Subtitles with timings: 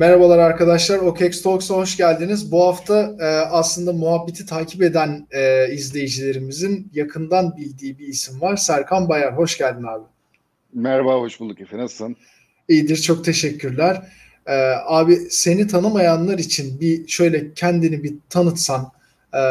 [0.00, 2.52] Merhabalar arkadaşlar, OKEX Talks'a hoş geldiniz.
[2.52, 8.56] Bu hafta e, aslında muhabbeti takip eden e, izleyicilerimizin yakından bildiği bir isim var.
[8.56, 10.04] Serkan Bayar, hoş geldin abi.
[10.74, 11.78] Merhaba, hoş bulduk Efe.
[11.78, 12.16] Nasılsın?
[12.68, 14.02] İyidir, çok teşekkürler.
[14.46, 14.54] E,
[14.86, 18.92] abi seni tanımayanlar için bir şöyle kendini bir tanıtsan.
[19.34, 19.42] E,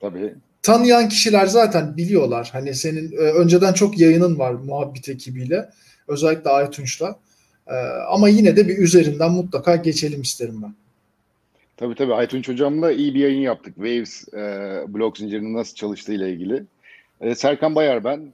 [0.00, 0.34] Tabii.
[0.62, 2.48] Tanıyan kişiler zaten biliyorlar.
[2.52, 5.70] Hani senin e, önceden çok yayının var muhabbet ekibiyle.
[6.08, 7.23] Özellikle Aytunç'la.
[7.68, 7.74] Ee,
[8.08, 10.74] ama yine de bir üzerinden mutlaka geçelim isterim ben.
[11.76, 13.74] Tabii tabii Aytunç Hocam'la iyi bir yayın yaptık.
[13.74, 16.64] Waves e, blok zincirinin nasıl çalıştığı ile ilgili.
[17.20, 18.32] E, Serkan Bayar ben.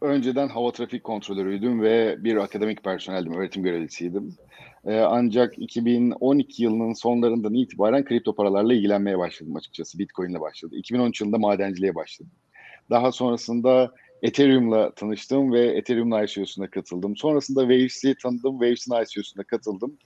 [0.00, 4.34] Önceden hava trafik kontrolörüydüm ve bir akademik personeldim, öğretim görevlisiydim.
[4.86, 9.98] E, ancak 2012 yılının sonlarından itibaren kripto paralarla ilgilenmeye başladım açıkçası.
[9.98, 10.76] Bitcoin ile başladı.
[10.76, 12.32] 2013 yılında madenciliğe başladım.
[12.90, 17.16] Daha sonrasında Ethereum'la tanıştım ve Ethereum'la ICO'suna katıldım.
[17.16, 19.96] Sonrasında Waves'i tanıdım, Waves'in ICO'suna katıldım.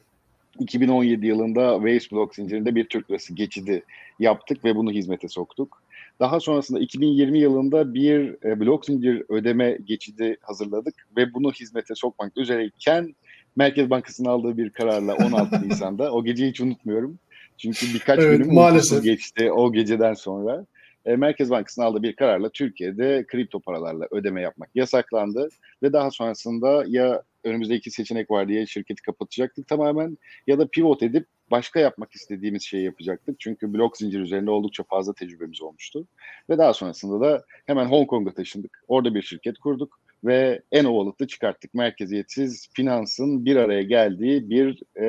[0.59, 3.83] 2017 yılında Waves blok zincirinde bir Türk lirası geçidi
[4.19, 5.83] yaptık ve bunu hizmete soktuk.
[6.21, 12.37] Daha sonrasında 2020 yılında bir e, blok zincir ödeme geçidi hazırladık ve bunu hizmete sokmak
[12.37, 13.15] üzereyken
[13.57, 17.19] Merkez Bankası'nın aldığı bir kararla 16 Nisan'da o geceyi hiç unutmuyorum.
[17.59, 20.67] Çünkü birkaç evet, günüm maalesef geçti o geceden sonra
[21.07, 25.49] e, Merkez Bankası'nın aldığı bir kararla Türkiye'de kripto paralarla ödeme yapmak yasaklandı
[25.83, 31.03] ve daha sonrasında ya önümüzde iki seçenek var diye şirketi kapatacaktık tamamen ya da pivot
[31.03, 33.41] edip başka yapmak istediğimiz şeyi yapacaktık.
[33.41, 36.07] Çünkü blok zincir üzerinde oldukça fazla tecrübemiz olmuştu.
[36.51, 38.83] Ve daha sonrasında da hemen Hong Kong'a taşındık.
[38.89, 41.75] Orada bir şirket kurduk ve en Wallet'ı çıkarttık.
[41.75, 45.07] Merkeziyetsiz finansın bir araya geldiği bir e,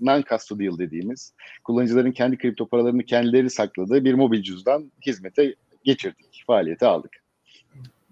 [0.00, 1.32] non-custodial dediğimiz
[1.64, 7.10] kullanıcıların kendi kripto paralarını kendileri sakladığı bir mobil cüzdan hizmete geçirdik, faaliyete aldık.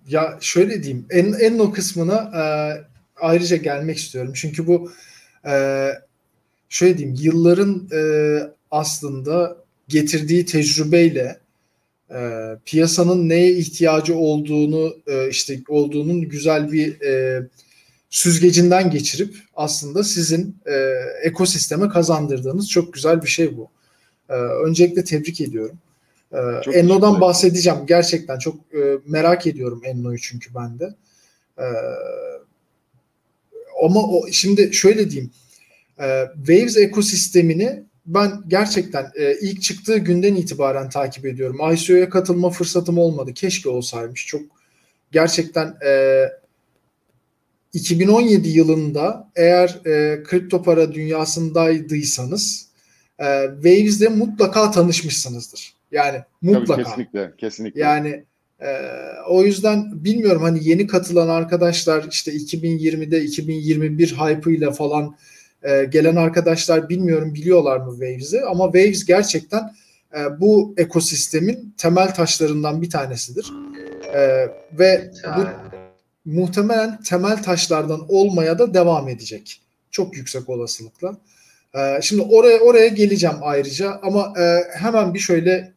[0.08, 2.42] Ya şöyle diyeyim, en, en o kısmına e,
[3.20, 4.32] ayrıca gelmek istiyorum.
[4.34, 4.90] Çünkü bu
[5.48, 5.88] e,
[6.68, 8.00] şöyle diyeyim, yılların e,
[8.70, 9.56] aslında
[9.88, 11.38] getirdiği tecrübeyle
[12.10, 12.18] e,
[12.64, 17.42] piyasanın neye ihtiyacı olduğunu e, işte olduğunun güzel bir e,
[18.10, 20.74] süzgecinden geçirip aslında sizin e,
[21.22, 23.68] ekosisteme kazandırdığınız çok güzel bir şey bu.
[24.28, 25.78] E, öncelikle tebrik ediyorum.
[26.32, 26.38] E,
[26.78, 27.78] Enno'dan bahsedeceğim.
[27.86, 30.94] Gerçekten çok e, merak ediyorum Enno'yu çünkü ben de.
[31.58, 31.66] E,
[33.84, 35.30] ama o, şimdi şöyle diyeyim.
[36.00, 41.72] E, Waves ekosistemini ben gerçekten e, ilk çıktığı günden itibaren takip ediyorum.
[41.72, 43.34] ICO'ya katılma fırsatım olmadı.
[43.34, 44.26] Keşke olsaymış.
[44.26, 44.42] Çok
[45.12, 46.22] gerçekten e,
[47.72, 52.68] 2017 yılında eğer e, kripto para dünyasındaydıysanız
[53.18, 53.24] e,
[53.54, 55.74] Waves'de mutlaka tanışmışsınızdır.
[55.92, 56.82] Yani mutlaka.
[56.82, 57.80] Tabii kesinlikle, kesinlikle.
[57.80, 58.24] Yani
[58.60, 58.68] e,
[59.28, 65.16] o yüzden bilmiyorum hani yeni katılan arkadaşlar işte 2020'de 2021 hype'ıyla falan
[65.62, 69.74] e, gelen arkadaşlar bilmiyorum biliyorlar mı Waves'i ama Waves gerçekten
[70.16, 73.52] e, bu ekosistemin temel taşlarından bir tanesidir.
[74.14, 75.46] E, ve bu
[76.24, 79.62] muhtemelen temel taşlardan olmaya da devam edecek.
[79.90, 81.16] Çok yüksek olasılıkla.
[81.74, 85.74] E, şimdi oraya oraya geleceğim ayrıca ama e, hemen bir şöyle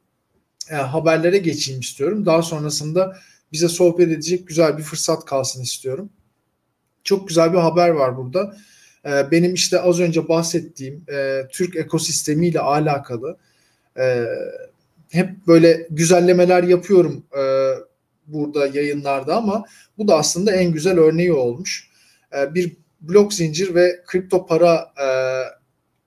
[0.71, 2.25] e, haberlere geçeyim istiyorum.
[2.25, 3.17] Daha sonrasında
[3.51, 6.09] bize sohbet edecek güzel bir fırsat kalsın istiyorum.
[7.03, 8.55] Çok güzel bir haber var burada.
[9.05, 13.37] Ee, benim işte az önce bahsettiğim e, Türk ekosistemiyle alakalı
[13.99, 14.25] e,
[15.09, 17.43] hep böyle güzellemeler yapıyorum e,
[18.27, 19.65] burada yayınlarda ama
[19.97, 21.89] bu da aslında en güzel örneği olmuş.
[22.37, 25.07] E, bir blok zincir ve kripto para e,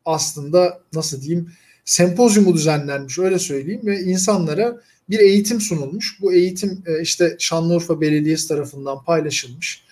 [0.04, 1.53] aslında nasıl diyeyim
[1.84, 4.80] sempozyumu düzenlenmiş öyle söyleyeyim ve insanlara
[5.10, 6.19] bir eğitim sunulmuş.
[6.20, 9.84] Bu eğitim e, işte Şanlıurfa Belediyesi tarafından paylaşılmış.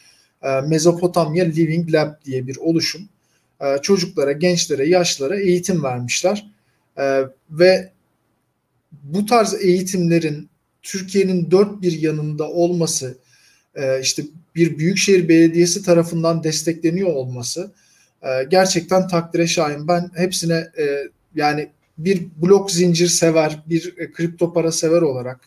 [0.43, 3.09] E, Mezopotamya Living Lab diye bir oluşum.
[3.61, 6.51] E, çocuklara, gençlere, yaşlara eğitim vermişler.
[6.99, 7.93] E, ve
[9.03, 10.49] bu tarz eğitimlerin
[10.83, 13.19] Türkiye'nin dört bir yanında olması,
[14.03, 14.23] işte
[14.55, 17.73] bir büyükşehir belediyesi tarafından destekleniyor olması
[18.49, 19.89] gerçekten takdire şayan.
[19.89, 20.67] Ben hepsine
[21.35, 25.41] yani bir blok zincir sever, bir kripto para sever olarak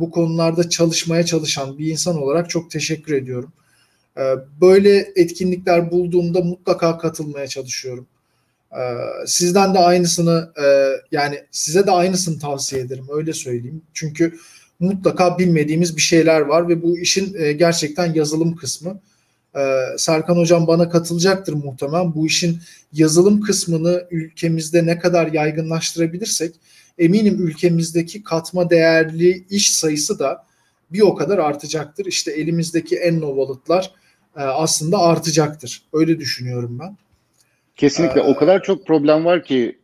[0.00, 3.52] bu konularda çalışmaya çalışan bir insan olarak çok teşekkür ediyorum.
[4.18, 8.06] Ee, böyle etkinlikler bulduğumda mutlaka katılmaya çalışıyorum.
[8.72, 8.78] Ee,
[9.26, 10.66] sizden de aynısını e,
[11.12, 13.82] yani size de aynısını tavsiye ederim öyle söyleyeyim.
[13.94, 14.34] Çünkü
[14.80, 19.00] mutlaka bilmediğimiz bir şeyler var ve bu işin e, gerçekten yazılım kısmı.
[19.56, 22.14] Ee, Serkan Hocam bana katılacaktır muhtemelen.
[22.14, 22.58] Bu işin
[22.92, 26.54] yazılım kısmını ülkemizde ne kadar yaygınlaştırabilirsek
[26.98, 30.44] eminim ülkemizdeki katma değerli iş sayısı da
[30.90, 32.06] bir o kadar artacaktır.
[32.06, 33.24] İşte elimizdeki en e,
[34.42, 35.82] aslında artacaktır.
[35.92, 36.96] Öyle düşünüyorum ben.
[37.76, 38.20] Kesinlikle.
[38.20, 39.78] Ee, o kadar çok problem var ki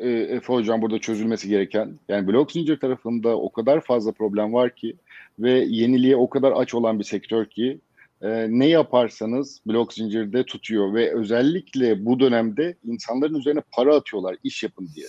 [0.00, 1.98] e, Efe Hocam burada çözülmesi gereken.
[2.08, 4.96] Yani blok zincir tarafında o kadar fazla problem var ki
[5.38, 7.78] ve yeniliğe o kadar aç olan bir sektör ki
[8.22, 14.62] e, ne yaparsanız blok zincirde tutuyor ve özellikle bu dönemde insanların üzerine para atıyorlar iş
[14.62, 15.06] yapın diye.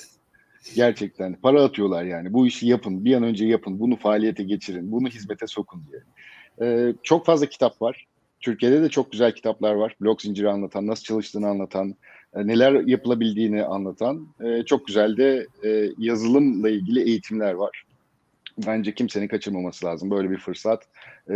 [0.75, 5.07] Gerçekten para atıyorlar yani bu işi yapın bir an önce yapın bunu faaliyete geçirin bunu
[5.07, 6.01] hizmete sokun diye.
[6.69, 8.06] E, çok fazla kitap var.
[8.44, 9.95] Türkiye'de de çok güzel kitaplar var.
[10.01, 11.95] Blok zinciri anlatan, nasıl çalıştığını anlatan,
[12.36, 17.84] e, neler yapılabildiğini anlatan e, çok güzel de e, yazılımla ilgili eğitimler var.
[18.68, 20.12] Bence kimsenin kaçırmaması lazım.
[20.12, 20.88] Böyle bir fırsat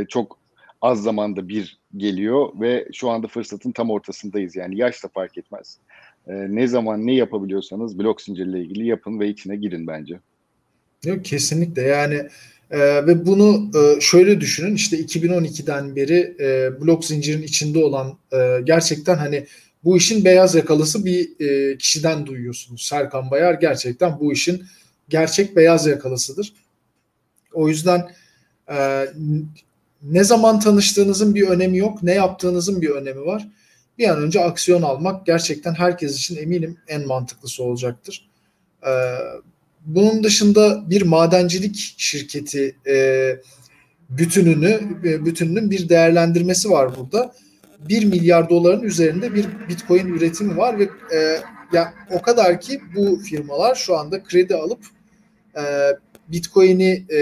[0.09, 0.37] çok
[0.81, 4.55] az zamanda bir geliyor ve şu anda fırsatın tam ortasındayız.
[4.55, 5.77] Yani yaş da fark etmez.
[6.27, 10.19] Ne zaman ne yapabiliyorsanız blok zincirle ilgili yapın ve içine girin bence.
[11.05, 12.27] Yok kesinlikle yani
[12.71, 18.61] e, ve bunu e, şöyle düşünün işte 2012'den beri e, blok zincirin içinde olan e,
[18.63, 19.47] gerçekten hani
[19.83, 22.81] bu işin beyaz yakalısı bir e, kişiden duyuyorsunuz.
[22.85, 24.65] Serkan Bayar gerçekten bu işin
[25.09, 26.53] gerçek beyaz yakalısıdır.
[27.53, 28.07] O yüzden
[28.71, 29.05] e,
[30.03, 33.47] ne zaman tanıştığınızın bir önemi yok, ne yaptığınızın bir önemi var.
[33.97, 38.29] Bir an önce aksiyon almak gerçekten herkes için eminim en mantıklısı olacaktır.
[38.85, 38.91] E,
[39.87, 42.95] bunun dışında bir madencilik şirketi e,
[44.09, 47.33] bütününü, e, bütününün bir değerlendirmesi var burada.
[47.89, 51.39] 1 milyar doların üzerinde bir Bitcoin üretimi var ve e,
[51.73, 54.79] ya o kadar ki bu firmalar şu anda kredi alıp
[55.57, 55.63] e,
[56.27, 57.21] Bitcoin'i e,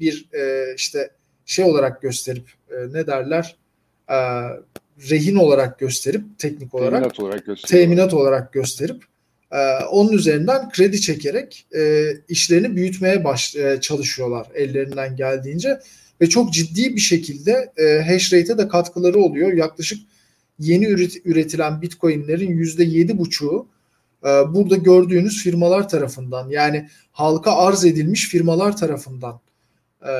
[0.00, 1.10] bir e, işte
[1.44, 3.56] şey olarak gösterip e, ne derler
[4.10, 4.16] e,
[5.10, 9.04] rehin olarak gösterip teknik olarak teminat olarak gösterip, teminat olarak gösterip
[9.52, 15.80] e, onun üzerinden kredi çekerek e, işlerini büyütmeye baş, e, çalışıyorlar ellerinden geldiğince
[16.20, 19.52] ve çok ciddi bir şekilde e, hash rate'e de katkıları oluyor.
[19.52, 19.98] Yaklaşık
[20.58, 23.68] yeni üret, üretilen Bitcoin'lerin yüzde yedi buçuğu
[24.24, 29.40] e, burada gördüğünüz firmalar tarafından yani halka arz edilmiş firmalar tarafından
[30.02, 30.12] e,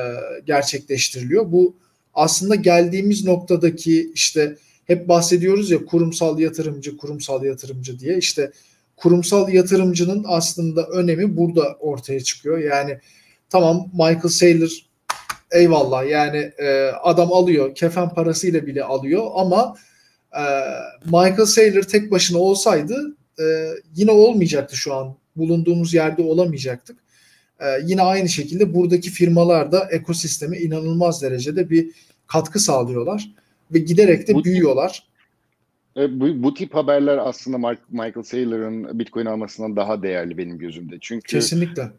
[0.45, 1.51] gerçekleştiriliyor.
[1.51, 1.75] Bu
[2.13, 8.51] aslında geldiğimiz noktadaki işte hep bahsediyoruz ya kurumsal yatırımcı, kurumsal yatırımcı diye işte
[8.97, 12.57] kurumsal yatırımcının aslında önemi burada ortaya çıkıyor.
[12.57, 12.99] Yani
[13.49, 14.87] tamam Michael Saylor
[15.51, 19.75] eyvallah yani e, adam alıyor kefen parasıyla bile alıyor ama
[20.33, 20.43] e,
[21.05, 23.43] Michael Saylor tek başına olsaydı e,
[23.95, 26.97] yine olmayacaktı şu an bulunduğumuz yerde olamayacaktık.
[27.59, 31.91] E, yine aynı şekilde buradaki firmalar da ekosisteme inanılmaz derecede bir
[32.27, 33.31] katkı sağlıyorlar
[33.71, 35.07] ve giderek de büyüyorlar.
[35.97, 40.97] E, bu, bu tip haberler aslında Michael Saylor'ın Bitcoin almasından daha değerli benim gözümde.
[41.01, 41.91] Çünkü Kesinlikle.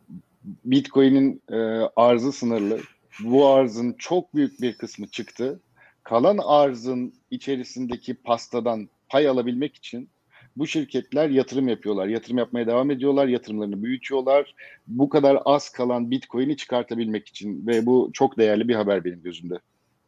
[0.65, 1.56] Bitcoin'in e,
[1.97, 2.81] arzı sınırlı
[3.25, 5.61] bu arzın çok büyük bir kısmı çıktı.
[6.05, 10.09] Kalan arzın içerisindeki pastadan pay alabilmek için
[10.56, 12.06] bu şirketler yatırım yapıyorlar.
[12.06, 13.27] Yatırım yapmaya devam ediyorlar.
[13.27, 14.55] Yatırımlarını büyütüyorlar.
[14.87, 19.55] Bu kadar az kalan Bitcoin'i çıkartabilmek için ve bu çok değerli bir haber benim gözümde.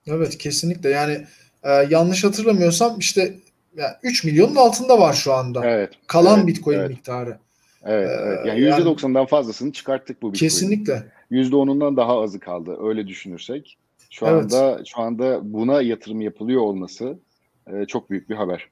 [0.07, 0.89] Evet kesinlikle.
[0.89, 1.27] Yani
[1.63, 3.35] e, yanlış hatırlamıyorsam işte
[3.77, 5.67] yani 3 milyonun altında var şu anda.
[5.67, 5.91] Evet.
[6.07, 6.91] Kalan evet, Bitcoin evet.
[6.91, 7.39] miktarı.
[7.85, 8.47] Evet, ee, evet.
[8.47, 10.51] Yani %90'dan yani, fazlasını çıkarttık bu Bitcoin'i.
[10.51, 11.05] Kesinlikle.
[11.31, 12.77] %10'undan daha azı kaldı.
[12.83, 13.79] Öyle düşünürsek.
[14.11, 14.43] Şu evet.
[14.43, 17.19] anda şu anda buna yatırım yapılıyor olması
[17.67, 18.69] e, çok büyük bir haber.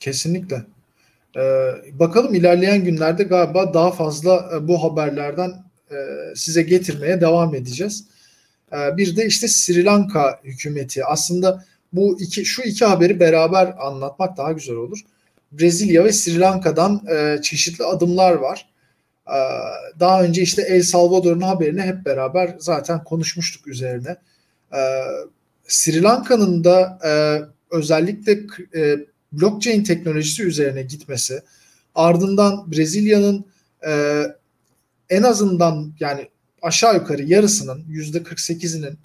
[0.00, 0.62] Kesinlikle.
[1.36, 5.50] Ee, bakalım ilerleyen günlerde galiba daha fazla e, bu haberlerden
[5.90, 5.96] e,
[6.34, 8.08] size getirmeye devam edeceğiz.
[8.72, 11.04] Ee, bir de işte Sri Lanka hükümeti.
[11.04, 14.98] Aslında bu iki şu iki haberi beraber anlatmak daha güzel olur.
[15.52, 18.68] Brezilya ve Sri Lanka'dan e, çeşitli adımlar var.
[19.26, 19.38] E,
[20.00, 24.16] daha önce işte El Salvador'un haberini hep beraber zaten konuşmuştuk üzerine.
[24.72, 24.80] E,
[25.66, 27.12] Sri Lanka'nın da e,
[27.76, 28.32] özellikle
[28.74, 28.98] e,
[29.32, 31.42] blockchain teknolojisi üzerine gitmesi,
[31.94, 33.44] ardından Brezilya'nın
[33.86, 34.22] e,
[35.10, 36.28] en azından yani
[36.62, 38.98] aşağı yukarı yarısının yüzde 48'inin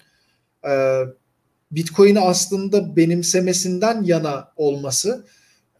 [0.68, 1.02] e,
[1.76, 5.24] Bitcoin'i aslında benimsemesinden yana olması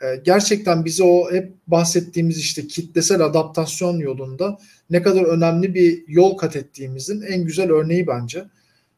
[0.03, 4.59] ee, gerçekten bize o hep bahsettiğimiz işte kitlesel adaptasyon yolunda
[4.91, 8.45] ne kadar önemli bir yol kat ettiğimizin en güzel örneği bence.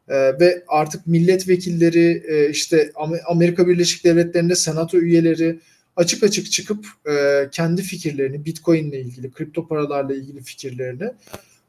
[0.08, 2.92] Ee, ve artık milletvekilleri e, işte
[3.26, 5.60] Amerika Birleşik Devletleri'nde senato üyeleri
[5.96, 11.10] açık açık çıkıp e, kendi fikirlerini Bitcoin ile ilgili, kripto paralarla ilgili fikirlerini,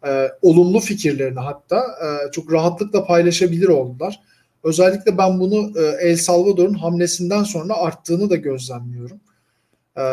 [0.08, 1.84] e, olumlu fikirlerini hatta
[2.32, 4.20] çok rahatlıkla paylaşabilir oldular.
[4.64, 9.20] Özellikle ben bunu e, El Salvador'un hamlesinden sonra arttığını da gözlemliyorum.
[9.98, 10.04] E,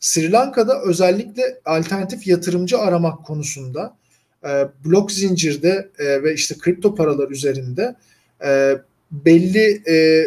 [0.00, 3.96] Sri Lanka'da özellikle alternatif yatırımcı aramak konusunda
[4.44, 7.96] e, blok zincirde ve işte kripto paralar üzerinde
[9.10, 9.82] belli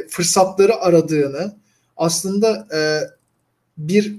[0.09, 1.55] fırsatları aradığını
[1.97, 2.67] aslında
[3.77, 4.15] bir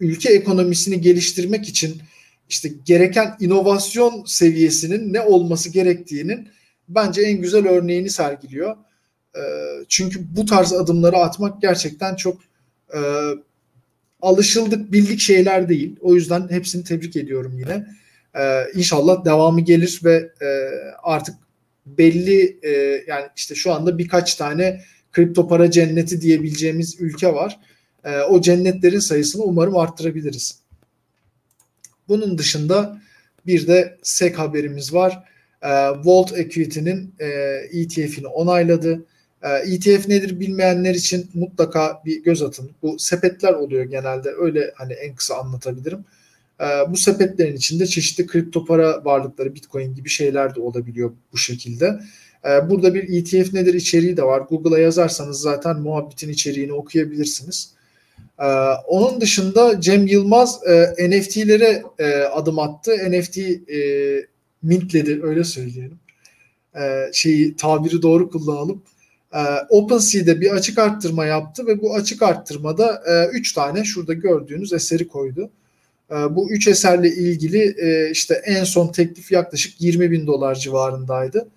[0.00, 2.02] ülke ekonomisini geliştirmek için
[2.48, 6.48] işte gereken inovasyon seviyesinin ne olması gerektiğinin
[6.88, 8.76] bence en güzel örneğini sergiliyor.
[9.36, 9.40] E,
[9.88, 12.38] çünkü bu tarz adımları atmak gerçekten çok
[12.94, 13.00] e,
[14.22, 15.96] alışıldık bildik şeyler değil.
[16.00, 17.86] O yüzden hepsini tebrik ediyorum yine.
[18.38, 20.46] E, inşallah devamı gelir ve e,
[21.02, 21.34] artık
[21.86, 22.70] belli e,
[23.06, 24.80] yani işte şu anda birkaç tane
[25.12, 27.60] kripto para cenneti diyebileceğimiz ülke var.
[28.04, 30.58] E, o cennetlerin sayısını umarım arttırabiliriz.
[32.08, 33.00] Bunun dışında
[33.46, 35.24] bir de SEC haberimiz var.
[35.66, 35.70] E,
[36.04, 37.26] Volt Equity'nin e,
[37.80, 39.06] ETF'ini onayladı.
[39.42, 42.70] E, ETF nedir bilmeyenler için mutlaka bir göz atın.
[42.82, 44.30] Bu sepetler oluyor genelde.
[44.40, 46.04] Öyle hani en kısa anlatabilirim.
[46.60, 52.00] E, bu sepetlerin içinde çeşitli kripto para varlıkları, Bitcoin gibi şeyler de olabiliyor bu şekilde.
[52.44, 54.40] E, burada bir ETF nedir içeriği de var.
[54.40, 57.76] Google'a yazarsanız zaten muhabbetin içeriğini okuyabilirsiniz.
[58.40, 58.44] Ee,
[58.86, 63.10] onun dışında Cem Yılmaz e, NFT'lere e, adım attı.
[63.10, 64.26] NFT e,
[64.62, 65.98] mintledi öyle söyleyelim.
[66.76, 68.82] E, şeyi tabiri doğru kullanalım.
[69.34, 74.72] E, OpenSea'de bir açık arttırma yaptı ve bu açık arttırmada 3 e, tane şurada gördüğünüz
[74.72, 75.50] eseri koydu.
[76.10, 81.48] E, bu 3 eserle ilgili e, işte en son teklif yaklaşık 20 bin dolar civarındaydı.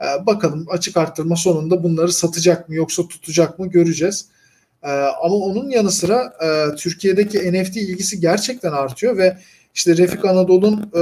[0.00, 4.28] E, bakalım açık arttırma sonunda bunları satacak mı yoksa tutacak mı göreceğiz.
[4.82, 4.90] Ee,
[5.22, 9.36] ama onun yanı sıra e, Türkiye'deki NFT ilgisi gerçekten artıyor ve
[9.76, 10.98] işte Refik Anadolu'nun e,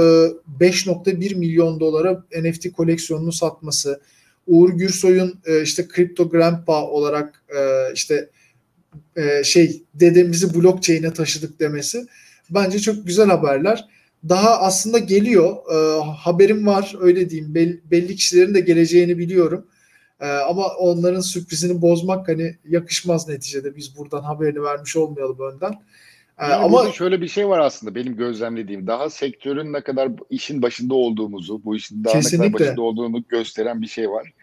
[0.59, 4.01] 5.1 milyon dolara NFT koleksiyonunu satması,
[4.47, 8.29] Uğur Gürsoy'un e, işte Crypto Grandpa olarak e, işte
[9.15, 12.07] e, şey dedemizi blockchain'e taşıdık demesi
[12.49, 13.87] bence çok güzel haberler.
[14.29, 15.55] Daha aslında geliyor.
[15.73, 17.55] E, haberim var öyle diyeyim.
[17.55, 19.65] Belli, belli kişilerin de geleceğini biliyorum.
[20.47, 23.75] Ama onların sürprizini bozmak hani yakışmaz neticede.
[23.75, 25.75] Biz buradan haberini vermiş olmayalım önden.
[26.39, 28.87] Ee, yani ama şöyle bir şey var aslında benim gözlemlediğim.
[28.87, 32.47] Daha sektörün ne kadar işin başında olduğumuzu, bu işin daha kesinlikle.
[32.47, 34.33] ne kadar başında olduğunu gösteren bir şey var.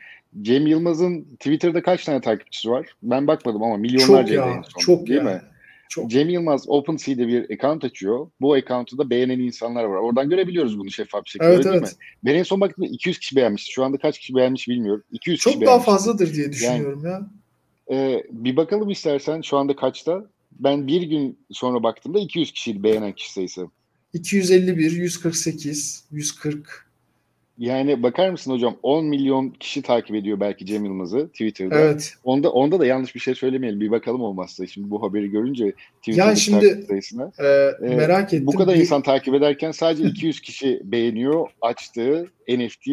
[0.42, 2.87] Cem Yılmaz'ın Twitter'da kaç tane takipçisi var?
[3.02, 5.25] Ben bakmadım ama milyonlarca çok ya, çok değil ya.
[5.25, 5.42] mi?
[5.88, 6.11] Çok.
[6.11, 8.30] Cem Yılmaz OpenSea'de bir account açıyor.
[8.40, 9.96] Bu account'u da beğenen insanlar var.
[9.96, 11.49] Oradan görebiliyoruz bunu şeffaf bir şekilde.
[11.49, 11.82] Evet, evet.
[11.82, 11.88] mi?
[12.25, 13.72] Ben en son baktığımda 200 kişi beğenmişti.
[13.72, 15.04] Şu anda kaç kişi beğenmiş bilmiyorum.
[15.12, 17.25] 200 Çok kişi daha fazladır diye düşünüyorum yani,
[17.90, 17.99] ya.
[17.99, 20.25] E, bir bakalım istersen şu anda kaçta?
[20.59, 23.66] Ben bir gün sonra baktığımda 200 kişiydi beğenen kişi sayısı.
[24.12, 26.87] 251, 148, 140.
[27.59, 31.80] Yani bakar mısın hocam 10 milyon kişi takip ediyor belki Cem Yılmaz'ı Twitter'da.
[31.80, 32.14] Evet.
[32.25, 33.80] Onda onda da yanlış bir şey söylemeyelim.
[33.80, 37.32] Bir bakalım olmazsa şimdi bu haberi görünce Twitter'da yani şimdi, sayısına.
[37.38, 37.47] E,
[37.82, 38.47] e, merak ettim.
[38.47, 38.80] Bu kadar bir...
[38.80, 42.88] insan takip ederken sadece 200 kişi beğeniyor açtığı NFT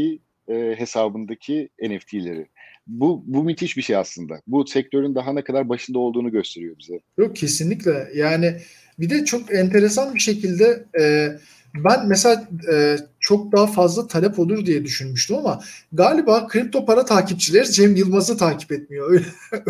[0.47, 2.47] e, hesabındaki NFT'leri.
[2.89, 4.41] Bu, bu müthiş bir şey aslında.
[4.47, 6.99] Bu sektörün daha ne kadar başında olduğunu gösteriyor bize.
[7.17, 8.09] Yok kesinlikle.
[8.15, 8.57] Yani
[8.99, 11.29] bir de çok enteresan bir şekilde e,
[11.75, 17.71] ben mesela e, çok daha fazla talep olur diye düşünmüştüm ama galiba kripto para takipçileri
[17.71, 19.11] Cem Yılmaz'ı takip etmiyor.
[19.11, 19.25] Öyle,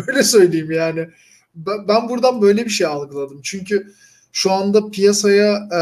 [0.08, 1.08] öyle söyleyeyim yani.
[1.54, 3.40] Ben, ben buradan böyle bir şey algıladım.
[3.42, 3.92] Çünkü
[4.32, 5.80] şu anda piyasaya e,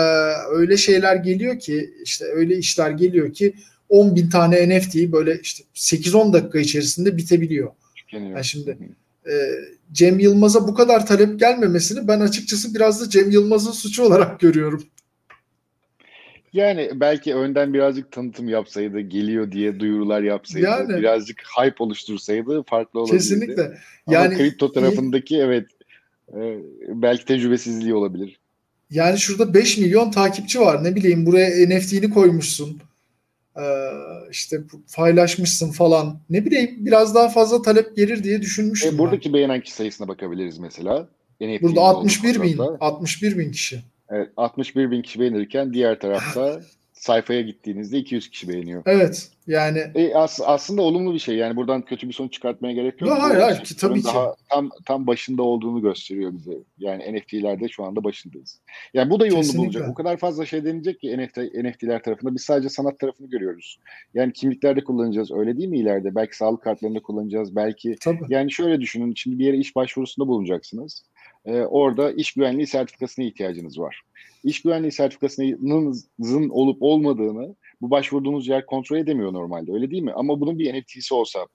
[0.51, 3.55] öyle şeyler geliyor ki işte öyle işler geliyor ki
[3.89, 7.71] 10 bin tane NFT böyle işte 8-10 dakika içerisinde bitebiliyor.
[8.13, 8.79] Yani şimdi
[9.27, 9.33] e,
[9.93, 14.83] Cem Yılmaz'a bu kadar talep gelmemesini ben açıkçası biraz da Cem Yılmaz'ın suçu olarak görüyorum.
[16.53, 23.01] Yani belki önden birazcık tanıtım yapsaydı, geliyor diye duyurular yapsaydı, yani, birazcık hype oluştursaydı farklı
[23.01, 23.23] olabilirdi.
[23.23, 23.79] Kesinlikle.
[24.11, 25.43] Yani Ama kripto tarafındaki iyi.
[25.43, 25.67] evet
[26.33, 28.39] e, belki tecrübesizliği olabilir.
[28.91, 30.85] Yani şurada 5 milyon takipçi var.
[30.85, 32.81] Ne bileyim buraya NFT'ni koymuşsun.
[33.59, 33.91] Ee,
[34.31, 34.57] işte
[34.97, 36.21] paylaşmışsın falan.
[36.31, 38.95] Ne bileyim biraz daha fazla talep gelir diye düşünmüştüm.
[38.95, 39.35] E, buradaki ben.
[39.35, 41.09] beğenen kişi sayısına bakabiliriz mesela.
[41.41, 42.59] NFT Burada 61 bin.
[42.81, 43.83] 61 bin kişi.
[44.11, 46.61] Evet, 61 bin kişi beğenirken diğer tarafta
[46.93, 48.83] sayfaya gittiğinizde 200 kişi beğeniyor.
[48.87, 49.79] Evet yani.
[49.95, 53.11] E, as, aslında olumlu bir şey yani buradan kötü bir sonuç çıkartmaya gerek yok.
[53.11, 54.43] Yok hayır hayır ki tabii daha ki.
[54.51, 56.59] Tam, tam başında olduğunu gösteriyor bize.
[56.79, 58.61] Yani NFT'lerde şu anda başındayız.
[58.95, 59.65] Yani bu da yolunu Kesinlikle.
[59.65, 59.89] bulacak.
[59.89, 63.79] O kadar fazla şey denilecek ki NFT, NFT'ler tarafında biz sadece sanat tarafını görüyoruz.
[64.15, 66.15] Yani kimliklerde kullanacağız öyle değil mi ileride?
[66.15, 67.57] Belki sağlık kartlarında kullanacağız.
[67.57, 68.19] Belki tabii.
[68.29, 71.03] yani şöyle düşünün şimdi bir yere iş başvurusunda bulunacaksınız
[71.49, 74.03] e, orada iş güvenliği sertifikasına ihtiyacınız var.
[74.45, 80.13] İş güvenliği sertifikasının olup olmadığını bu başvurduğunuz yer kontrol edemiyor normalde öyle değil mi?
[80.15, 81.47] Ama bunun bir NFT'si olsa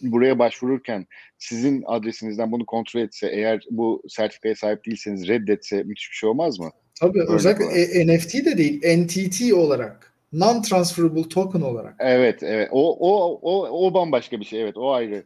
[0.00, 1.06] buraya başvururken
[1.38, 6.58] sizin adresinizden bunu kontrol etse eğer bu sertifikaya sahip değilseniz reddetse müthiş bir şey olmaz
[6.58, 6.70] mı?
[7.00, 11.94] Tabii Örnek özellikle e, NFT de değil NTT olarak non-transferable token olarak.
[11.98, 15.24] Evet evet o, o, o, o bambaşka bir şey evet o ayrı.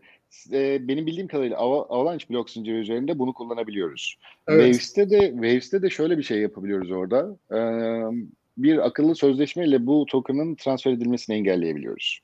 [0.53, 4.19] e, benim bildiğim kadarıyla Ava- Avalanche blok zinciri üzerinde bunu kullanabiliyoruz.
[4.49, 4.75] Evet.
[4.75, 7.37] Waves'te de Waves'te de şöyle bir şey yapabiliyoruz orada.
[7.51, 7.59] E,
[8.59, 12.21] bir akıllı sözleşmeyle bu token'ın transfer edilmesini engelleyebiliyoruz.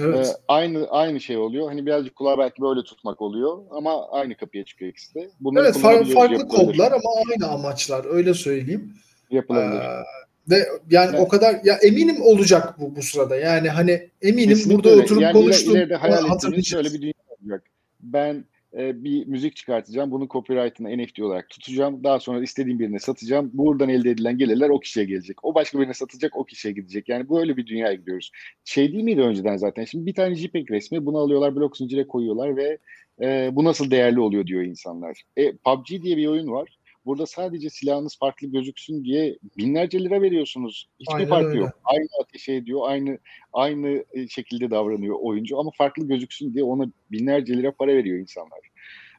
[0.00, 0.26] Evet.
[0.26, 1.68] E, aynı aynı şey oluyor.
[1.68, 5.30] Hani birazcık kulağa belki böyle tutmak oluyor ama aynı kapıya çıkıyor ikisi de.
[5.40, 8.94] Bunları evet far- farklı kodlar ama aynı amaçlar öyle söyleyeyim.
[9.30, 9.80] Yapılabilir.
[9.80, 10.02] Ee,
[10.50, 11.20] ve yani Evet.
[11.20, 13.36] o kadar ya eminim olacak bu bu sırada.
[13.36, 15.02] Yani hani eminim Kesinlikle burada öyle.
[15.02, 17.62] oturup yani konuştuğum ileride hayal ettiğimiz şöyle bir dünya olacak.
[18.00, 18.44] Ben
[18.78, 20.10] e, bir müzik çıkartacağım.
[20.10, 22.04] Bunun copyright'ını NFT olarak tutacağım.
[22.04, 23.50] Daha sonra istediğim birine satacağım.
[23.54, 25.44] Buradan elde edilen gelirler o kişiye gelecek.
[25.44, 27.08] O başka birine satacak, o kişiye gidecek.
[27.08, 28.30] Yani böyle bir dünyaya gidiyoruz.
[28.64, 29.84] Şey değil miydi önceden zaten?
[29.84, 32.78] Şimdi bir tane JPEG resmi bunu alıyorlar, blok zincire koyuyorlar ve
[33.22, 35.22] e, bu nasıl değerli oluyor diyor insanlar.
[35.36, 36.78] E, PUBG diye bir oyun var.
[37.06, 40.88] Burada sadece silahınız farklı gözüksün diye binlerce lira veriyorsunuz.
[41.00, 41.58] Hiçbir Aynen farkı öyle.
[41.58, 41.70] yok.
[41.84, 43.18] Aynı ateş ediyor, aynı
[43.52, 48.58] aynı e, şekilde davranıyor oyuncu ama farklı gözüksün diye ona binlerce lira para veriyor insanlar.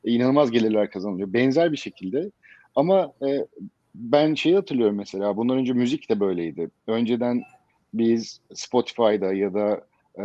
[0.05, 1.33] E, inanılmaz gelirler kazanılıyor.
[1.33, 2.31] Benzer bir şekilde
[2.75, 3.47] ama e,
[3.95, 6.69] ben şeyi hatırlıyorum mesela bundan önce müzik de böyleydi.
[6.87, 7.41] Önceden
[7.93, 9.87] biz Spotify'da ya da
[10.19, 10.23] e,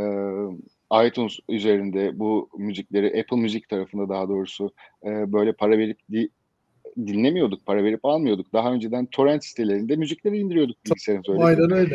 [1.08, 4.70] iTunes üzerinde bu müzikleri Apple Müzik tarafında daha doğrusu
[5.04, 6.30] e, böyle para verip di-
[7.06, 8.52] dinlemiyorduk, para verip almıyorduk.
[8.52, 11.32] Daha önceden torrent sitelerinde müzikleri indiriyorduk bilgisayarımıza.
[11.32, 11.94] öyle Aynen öyle.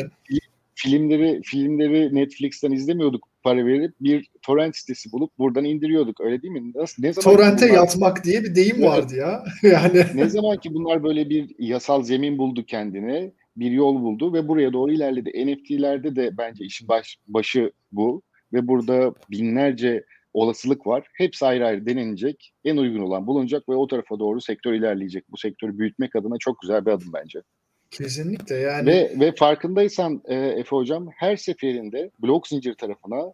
[0.74, 6.20] filmleri filmleri Netflix'ten izlemiyorduk para verip bir torrent sitesi bulup buradan indiriyorduk.
[6.20, 6.72] Öyle değil mi?
[6.74, 8.86] Nasıl, ne zaman Torrente bunlar- yatmak diye bir deyim Evet.
[8.88, 9.44] vardı ya.
[9.70, 14.48] yani ne zaman ki bunlar böyle bir yasal zemin buldu kendine, bir yol buldu ve
[14.48, 15.46] buraya doğru ilerledi.
[15.46, 21.06] NFT'lerde de bence işin baş, başı bu ve burada binlerce olasılık var.
[21.14, 25.24] Hepsi ayrı ayrı denenecek, en uygun olan bulunacak ve o tarafa doğru sektör ilerleyecek.
[25.30, 27.42] Bu sektörü büyütmek adına çok güzel bir adım bence.
[27.90, 33.32] kesinlikle yani Ve ve farkındaysan e, Efe hocam her seferinde blok zincir tarafına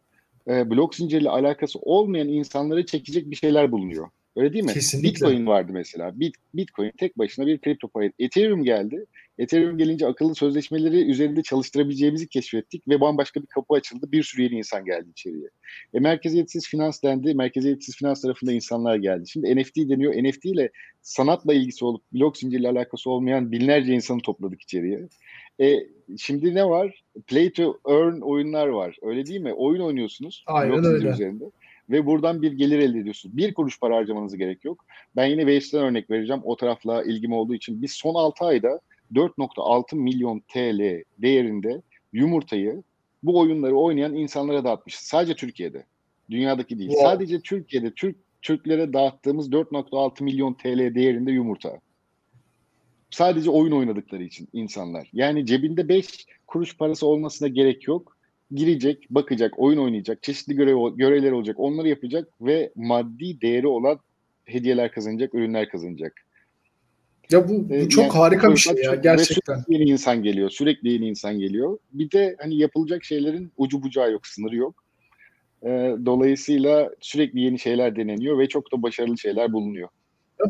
[0.49, 4.09] e, blok zincirle alakası olmayan insanları çekecek bir şeyler bulunuyor.
[4.41, 4.73] Öyle değil mi?
[4.73, 5.11] Kesinlikle.
[5.11, 6.21] Bitcoin vardı mesela.
[6.21, 8.11] Bit, Bitcoin tek başına bir kripto para.
[8.19, 9.05] Ethereum geldi.
[9.39, 14.13] Ethereum gelince akıllı sözleşmeleri üzerinde çalıştırabileceğimizi keşfettik ve bambaşka bir kapı açıldı.
[14.13, 15.49] Bir sürü yeni insan geldi içeriye.
[15.95, 17.35] E, merkeziyetsiz finans dendi.
[17.35, 19.29] Merkeziyetsiz finans tarafında insanlar geldi.
[19.29, 20.15] Şimdi NFT deniyor.
[20.15, 20.71] NFT ile
[21.03, 25.09] sanatla ilgisi olup blok zincirle alakası olmayan binlerce insanı topladık içeriye.
[25.61, 25.87] E,
[26.19, 27.05] şimdi ne var?
[27.27, 28.97] Play to earn oyunlar var.
[29.03, 29.53] Öyle değil mi?
[29.53, 30.45] Oyun oynuyorsunuz.
[30.47, 31.09] Aynen blok öyle.
[31.09, 31.45] üzerinde.
[31.91, 33.37] Ve buradan bir gelir elde ediyorsunuz.
[33.37, 34.85] Bir kuruş para harcamanız gerek yok.
[35.17, 36.43] Ben yine Waves'ten örnek vereceğim.
[36.45, 37.83] O tarafla ilgim olduğu için.
[37.83, 38.81] Biz son 6 ayda
[39.15, 42.83] 4.6 milyon TL değerinde yumurtayı
[43.23, 45.01] bu oyunları oynayan insanlara dağıtmışız.
[45.01, 45.85] Sadece Türkiye'de.
[46.31, 46.91] Dünyadaki değil.
[46.91, 47.11] Wow.
[47.11, 51.81] Sadece Türkiye'de Türk Türklere dağıttığımız 4.6 milyon TL değerinde yumurta.
[53.11, 55.09] Sadece oyun oynadıkları için insanlar.
[55.13, 58.17] Yani cebinde 5 kuruş parası olmasına gerek yok.
[58.55, 64.01] Girecek, bakacak, oyun oynayacak, çeşitli görev, görevler olacak, onları yapacak ve maddi değeri olan
[64.45, 66.13] hediyeler kazanacak, ürünler kazanacak.
[67.31, 69.55] ya bu, bu Ee, çok yani harika bir şey ya gerçekten.
[69.55, 71.79] Sürekli yeni insan geliyor, sürekli yeni insan geliyor.
[71.93, 74.85] Bir de hani yapılacak şeylerin ucu bucağı yok, sınırı yok.
[75.63, 79.89] Ee, dolayısıyla sürekli yeni şeyler deneniyor ve çok da başarılı şeyler bulunuyor.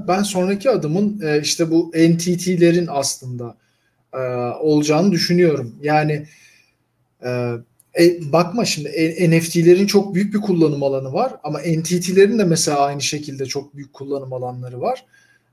[0.09, 3.57] Ben sonraki adımın e, işte bu NTT'lerin aslında
[4.15, 4.19] e,
[4.61, 5.75] olacağını düşünüyorum.
[5.83, 6.27] Yani
[8.01, 12.45] e, e, bakma şimdi e, NFT'lerin çok büyük bir kullanım alanı var ama NTT'lerin de
[12.45, 15.05] mesela aynı şekilde çok büyük kullanım alanları var.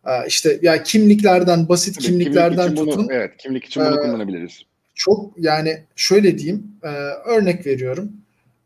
[0.08, 4.02] E, işte ya kimliklerden basit Tabii kimliklerden kimlik tutun bunu, evet, kimlik için bunu Ee,
[4.02, 4.62] kullanabiliriz.
[4.96, 6.88] çok yani şöyle diyeyim e,
[7.30, 8.12] örnek veriyorum.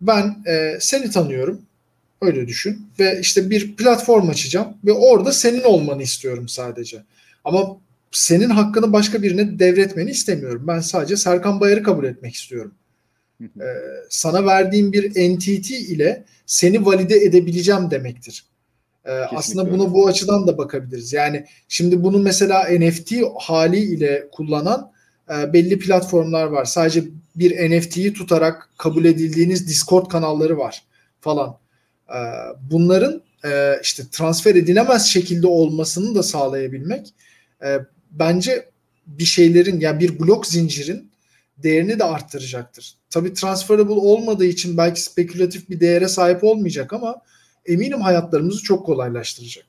[0.02, 1.62] Ben e, seni tanıyorum.
[2.22, 2.88] Öyle düşün.
[3.00, 7.04] Ve işte bir platform açacağım ve orada senin olmanı istiyorum sadece.
[7.44, 7.78] Ama
[8.12, 10.64] senin hakkını başka birine devretmeni istemiyorum.
[10.68, 12.72] Ben sadece Serkan Bayar'ı kabul etmek istiyorum.
[13.42, 13.66] Ee,
[14.10, 18.46] sana verdiğim bir entity ile seni valide edebileceğim demektir.
[19.06, 19.72] Ee, aslında öyle.
[19.72, 21.14] buna bu açıdan da bakabiliriz.
[21.14, 24.92] Yani şimdi bunu mesela NFT haliyle kullanan
[25.30, 26.66] e, belli platformlar var.
[26.66, 27.04] Sadece
[27.36, 30.84] bir NFT'yi tutarak kabul edildiğiniz Discord kanalları var
[31.22, 31.58] falan.
[32.10, 32.18] Ee,
[32.72, 37.14] bunların e, işte transfer edilemez şekilde olmasını da sağlayabilmek
[37.66, 37.78] e,
[38.12, 38.70] bence
[39.08, 41.11] bir şeylerin yani bir blok zincirin
[41.58, 42.96] değerini de arttıracaktır.
[43.10, 47.22] Tabii transferable olmadığı için belki spekülatif bir değere sahip olmayacak ama
[47.66, 49.66] eminim hayatlarımızı çok kolaylaştıracak.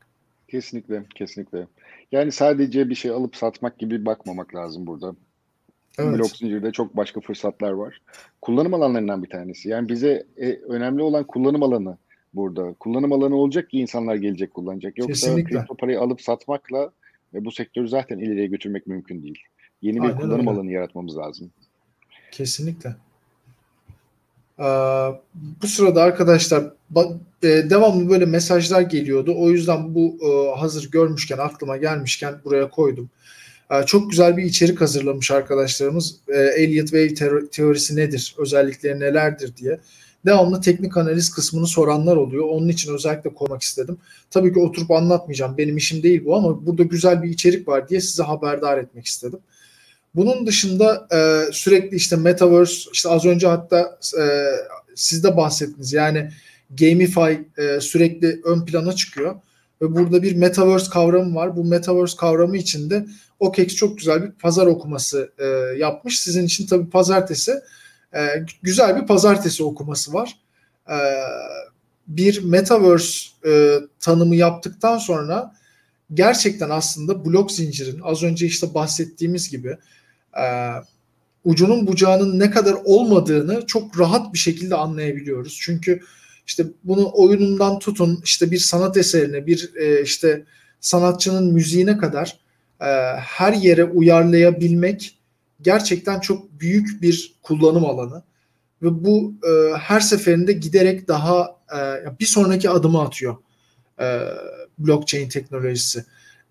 [0.48, 1.66] Kesinlikle, kesinlikle.
[2.12, 5.14] Yani sadece bir şey alıp satmak gibi bakmamak lazım burada.
[5.98, 6.18] Evet.
[6.18, 8.02] Blok zincirde çok başka fırsatlar var.
[8.42, 9.68] Kullanım alanlarından bir tanesi.
[9.68, 11.98] Yani bize e, önemli olan kullanım alanı
[12.34, 12.74] burada.
[12.80, 14.98] Kullanım alanı olacak ki insanlar gelecek kullanacak.
[14.98, 15.58] Yoksa Kesinlikle.
[15.58, 16.92] kripto parayı alıp satmakla
[17.34, 19.38] ve bu sektörü zaten ileriye götürmek mümkün değil.
[19.82, 20.50] Yeni bir Aynen kullanım öyle.
[20.50, 21.50] alanı yaratmamız lazım.
[22.32, 22.96] Kesinlikle.
[24.58, 24.64] Ee,
[25.62, 26.64] bu sırada arkadaşlar
[27.42, 29.34] e, devamlı böyle mesajlar geliyordu.
[29.38, 33.10] O yüzden bu e, hazır görmüşken aklıma gelmişken buraya koydum.
[33.70, 36.16] Ee, çok güzel bir içerik hazırlamış arkadaşlarımız.
[36.28, 38.34] Ee, Elliott Wave teorisi nedir?
[38.38, 39.80] Özellikleri nelerdir diye.
[40.26, 42.44] Devamlı teknik analiz kısmını soranlar oluyor.
[42.48, 43.98] Onun için özellikle koymak istedim.
[44.30, 45.58] Tabii ki oturup anlatmayacağım.
[45.58, 49.38] Benim işim değil bu ama burada güzel bir içerik var diye size haberdar etmek istedim.
[50.14, 54.25] Bunun dışında e, sürekli işte Metaverse, işte az önce hatta e,
[54.94, 55.92] siz de bahsettiniz.
[55.92, 56.31] Yani
[56.70, 59.35] Gamify e, sürekli ön plana çıkıyor.
[59.83, 61.57] Ve burada bir Metaverse kavramı var.
[61.57, 63.07] Bu Metaverse kavramı içinde
[63.40, 65.46] OKEX çok güzel bir pazar okuması e,
[65.79, 66.20] yapmış.
[66.20, 67.53] Sizin için tabii pazartesi
[68.14, 68.20] e,
[68.62, 70.37] güzel bir pazartesi okuması var.
[70.88, 70.96] E,
[72.09, 75.55] bir Metaverse e, tanımı yaptıktan sonra
[76.14, 79.77] gerçekten aslında blok zincirin az önce işte bahsettiğimiz gibi
[80.40, 80.44] e,
[81.44, 85.58] ucunun bucağının ne kadar olmadığını çok rahat bir şekilde anlayabiliyoruz.
[85.60, 86.00] Çünkü
[86.46, 90.44] işte bunu oyunundan tutun işte bir sanat eserine bir e, işte
[90.80, 92.38] sanatçının müziğine kadar
[92.80, 95.18] e, her yere uyarlayabilmek
[95.60, 98.22] gerçekten çok büyük bir kullanım alanı
[98.82, 103.36] ve bu e, her seferinde giderek daha e, bir sonraki adımı atıyor
[104.00, 104.20] e,
[104.78, 106.04] blockchain teknolojisi.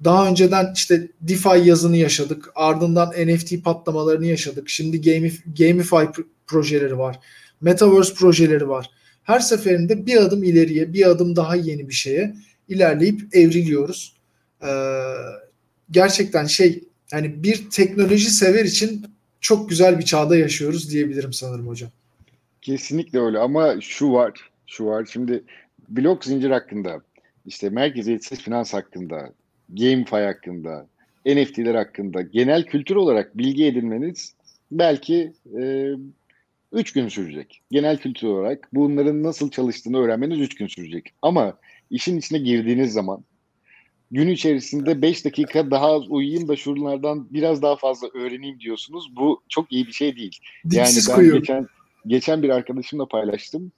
[0.03, 2.51] Daha önceden işte DeFi yazını yaşadık.
[2.55, 4.69] Ardından NFT patlamalarını yaşadık.
[4.69, 7.19] Şimdi Gamif Gamify projeleri var.
[7.61, 8.89] Metaverse projeleri var.
[9.23, 12.35] Her seferinde bir adım ileriye, bir adım daha yeni bir şeye
[12.67, 14.15] ilerleyip evriliyoruz.
[14.63, 14.67] Ee,
[15.91, 19.05] gerçekten şey yani bir teknoloji sever için
[19.41, 21.89] çok güzel bir çağda yaşıyoruz diyebilirim sanırım hocam.
[22.61, 25.09] Kesinlikle öyle ama şu var, şu var.
[25.11, 25.43] Şimdi
[25.89, 27.01] blok zincir hakkında,
[27.45, 29.33] işte merkeziyetsiz finans hakkında,
[29.71, 30.88] GameFi hakkında,
[31.25, 34.36] NFT'ler hakkında genel kültür olarak bilgi edinmeniz
[34.71, 35.91] belki e,
[36.71, 37.62] 3 gün sürecek.
[37.71, 41.13] Genel kültür olarak bunların nasıl çalıştığını öğrenmeniz 3 gün sürecek.
[41.21, 41.57] Ama
[41.89, 43.23] işin içine girdiğiniz zaman
[44.12, 49.15] gün içerisinde 5 dakika daha az uyuyayım da şunlardan biraz daha fazla öğreneyim diyorsunuz.
[49.15, 50.39] Bu çok iyi bir şey değil.
[50.69, 51.67] Dipsiz yani ben geçen
[52.07, 53.71] geçen bir arkadaşımla paylaştım.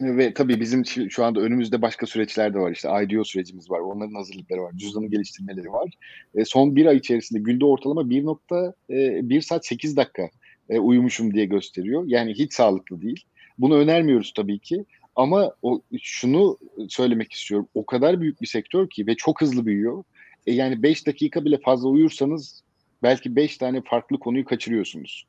[0.00, 2.72] Ve tabii bizim şu anda önümüzde başka süreçler de var.
[2.72, 3.80] İşte IDO sürecimiz var.
[3.80, 4.72] Onların hazırlıkları var.
[4.76, 5.90] Cüzdanı geliştirmeleri var.
[6.34, 10.28] E, son bir ay içerisinde günde ortalama 1.1 e, saat 8 dakika
[10.68, 12.04] e, uyumuşum diye gösteriyor.
[12.06, 13.24] Yani hiç sağlıklı değil.
[13.58, 14.84] Bunu önermiyoruz tabii ki.
[15.16, 17.68] Ama o şunu söylemek istiyorum.
[17.74, 20.04] O kadar büyük bir sektör ki ve çok hızlı büyüyor.
[20.46, 22.62] E, yani 5 dakika bile fazla uyursanız
[23.02, 25.26] belki 5 tane farklı konuyu kaçırıyorsunuz.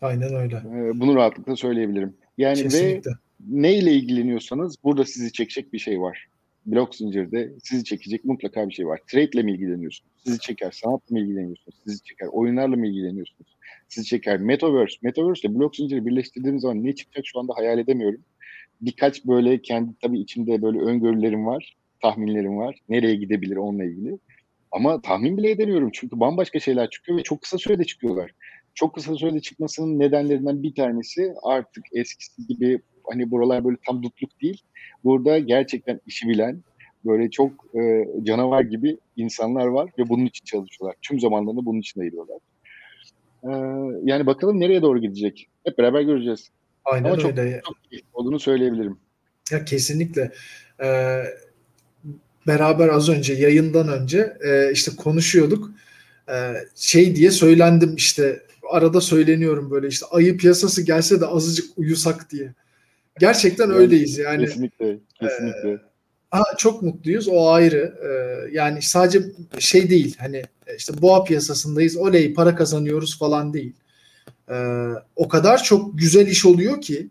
[0.00, 0.56] Aynen öyle.
[0.56, 2.14] E, bunu rahatlıkla söyleyebilirim.
[2.38, 3.10] Yani Kesinlikle.
[3.10, 3.14] ve
[3.46, 6.28] ne ile ilgileniyorsanız burada sizi çekecek bir şey var.
[6.66, 9.00] Blok zincirde sizi çekecek mutlaka bir şey var.
[9.06, 10.12] Trade ile mi ilgileniyorsunuz?
[10.24, 10.70] Sizi çeker.
[10.70, 11.78] Sanatla mı ilgileniyorsunuz?
[11.84, 12.26] Sizi çeker.
[12.26, 13.56] Oyunlarla mı ilgileniyorsunuz?
[13.88, 14.40] Sizi çeker.
[14.40, 14.96] Metaverse.
[15.02, 18.20] Metaverse ile blok zinciri birleştirdiğimiz zaman ne çıkacak şu anda hayal edemiyorum.
[18.80, 21.76] Birkaç böyle kendi tabii içimde böyle öngörülerim var.
[22.02, 22.78] Tahminlerim var.
[22.88, 24.18] Nereye gidebilir onunla ilgili.
[24.72, 25.90] Ama tahmin bile edemiyorum.
[25.92, 28.30] Çünkü bambaşka şeyler çıkıyor ve çok kısa sürede çıkıyorlar.
[28.74, 34.42] Çok kısa sürede çıkmasının nedenlerinden bir tanesi artık eskisi gibi hani buralar böyle tam dutluk
[34.42, 34.62] değil.
[35.04, 36.62] Burada gerçekten işi bilen,
[37.04, 40.96] böyle çok e, canavar gibi insanlar var ve bunun için çalışıyorlar.
[41.02, 42.38] Tüm zamanlarını bunun için ayırıyorlar.
[43.44, 43.50] E,
[44.04, 45.48] yani bakalım nereye doğru gidecek.
[45.64, 46.50] Hep beraber göreceğiz.
[46.84, 47.60] Aynen Ama çok, öyle.
[47.66, 48.98] çok iyi olduğunu söyleyebilirim.
[49.50, 50.32] Ya kesinlikle.
[50.82, 51.22] Ee,
[52.46, 55.70] beraber az önce yayından önce e, işte konuşuyorduk.
[56.30, 62.30] Ee, şey diye söylendim işte arada söyleniyorum böyle işte ayı piyasası gelse de azıcık uyusak
[62.30, 62.54] diye.
[63.20, 64.44] Gerçekten öyleyiz yani.
[64.44, 65.70] Kesinlikle, kesinlikle.
[65.70, 65.78] E,
[66.30, 67.94] ha, çok mutluyuz o ayrı.
[68.02, 68.10] E,
[68.56, 69.22] yani sadece
[69.58, 70.42] şey değil hani
[70.76, 73.72] işte boğa piyasasındayız oley para kazanıyoruz falan değil.
[74.50, 74.56] E,
[75.16, 77.10] o kadar çok güzel iş oluyor ki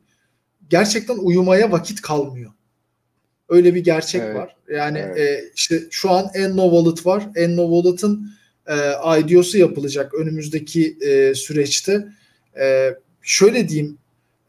[0.70, 2.52] gerçekten uyumaya vakit kalmıyor.
[3.50, 4.56] Öyle bir gerçek evet, var.
[4.74, 5.18] Yani evet.
[5.18, 7.28] e, işte şu an Enno Wallet var.
[7.36, 8.32] Enno Wallet'ın
[8.68, 8.76] e,
[9.20, 12.08] IDO'su yapılacak önümüzdeki e, süreçte.
[12.60, 13.98] E, şöyle diyeyim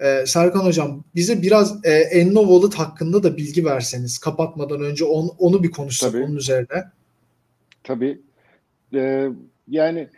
[0.01, 5.31] ee, Serkan Hocam bize biraz e, Enno Wallet hakkında da bilgi verseniz kapatmadan önce on,
[5.39, 6.25] onu bir konuşsak Tabii.
[6.25, 6.85] onun üzerine.
[7.85, 8.21] Tabii.
[8.95, 9.29] Ee,
[9.69, 10.09] yani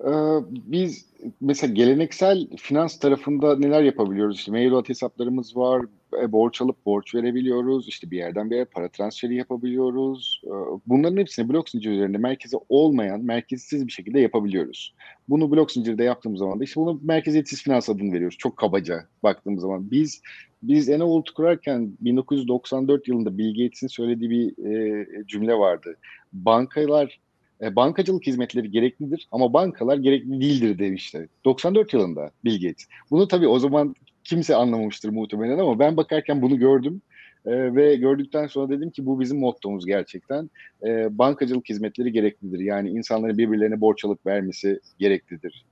[0.00, 0.10] e,
[0.50, 1.06] biz
[1.40, 4.36] mesela geleneksel finans tarafında neler yapabiliyoruz?
[4.36, 5.82] İşte mail hesaplarımız var,
[6.22, 7.88] e, borç alıp borç verebiliyoruz.
[7.88, 10.42] İşte bir yerden bir yere para transferi yapabiliyoruz.
[10.44, 10.52] E,
[10.86, 14.94] bunların hepsini blok zinciri üzerinde merkezi olmayan, merkezsiz bir şekilde yapabiliyoruz.
[15.28, 18.38] Bunu blok zincirde yaptığımız zaman da işte bunu merkeziyetsiz finans adını veriyoruz.
[18.38, 19.90] Çok kabaca baktığımız zaman.
[19.90, 20.22] Biz
[20.62, 25.96] biz Enovult kurarken 1994 yılında Bill Gates'in söylediği bir e, cümle vardı.
[26.32, 27.20] Bankalar
[27.62, 31.28] bankacılık hizmetleri gereklidir ama bankalar gerekli değildir demişti.
[31.44, 32.86] 94 yılında Bill Gates.
[33.10, 33.94] Bunu tabii o zaman
[34.24, 37.02] kimse anlamamıştır muhtemelen ama ben bakarken bunu gördüm.
[37.46, 40.50] E, ve gördükten sonra dedim ki bu bizim mottomuz gerçekten.
[40.86, 42.58] E, bankacılık hizmetleri gereklidir.
[42.58, 45.64] Yani insanların birbirlerine borç alıp vermesi gereklidir.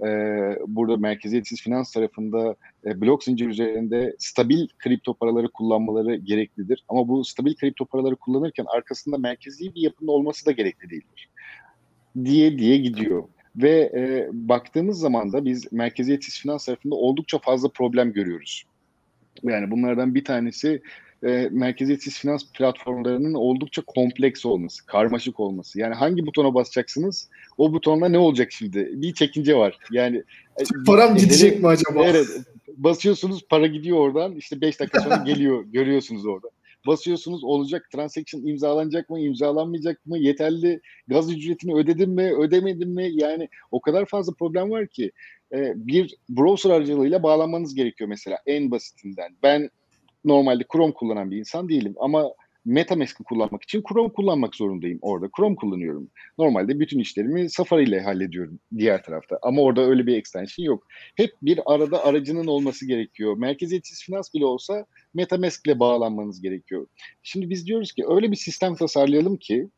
[0.00, 0.08] E,
[0.66, 6.84] burada merkeziyetsiz finans tarafında e, blok zincir üzerinde stabil kripto paraları kullanmaları gereklidir.
[6.88, 11.30] Ama bu stabil kripto paraları kullanırken arkasında merkezi bir yapının olması da gerekli değildir.
[12.24, 13.24] Diye diye gidiyor.
[13.56, 18.64] Ve e, baktığımız zaman da biz merkeziyetsiz finans tarafında oldukça fazla problem görüyoruz.
[19.42, 20.82] Yani bunlardan bir tanesi
[21.26, 25.80] e, merkeziyetsiz finans platformlarının oldukça kompleks olması, karmaşık olması.
[25.80, 27.28] Yani hangi butona basacaksınız?
[27.58, 28.90] O butonla ne olacak şimdi?
[28.92, 29.78] Bir çekince var.
[29.90, 30.16] Yani
[30.60, 32.04] e, param gidecek mi acaba?
[32.04, 32.26] Evet.
[32.76, 34.36] Basıyorsunuz para gidiyor oradan.
[34.36, 35.64] İşte 5 dakika sonra geliyor.
[35.72, 36.48] görüyorsunuz orada.
[36.86, 40.18] Basıyorsunuz olacak transaction imzalanacak mı, imzalanmayacak mı?
[40.18, 43.10] Yeterli gaz ücretini ödedim mi, ödemedim mi?
[43.12, 45.12] Yani o kadar fazla problem var ki
[45.52, 49.36] e, bir browser aracılığıyla bağlanmanız gerekiyor mesela en basitinden.
[49.42, 49.70] Ben
[50.24, 52.32] normalde Chrome kullanan bir insan değilim ama
[52.64, 55.30] MetaMask'ı kullanmak için Chrome kullanmak zorundayım orada.
[55.36, 56.10] Chrome kullanıyorum.
[56.38, 59.38] Normalde bütün işlerimi Safari ile hallediyorum diğer tarafta.
[59.42, 60.86] Ama orada öyle bir extension yok.
[61.14, 63.36] Hep bir arada aracının olması gerekiyor.
[63.36, 66.86] Merkeziyetsiz finans bile olsa MetaMask ile bağlanmanız gerekiyor.
[67.22, 69.68] Şimdi biz diyoruz ki öyle bir sistem tasarlayalım ki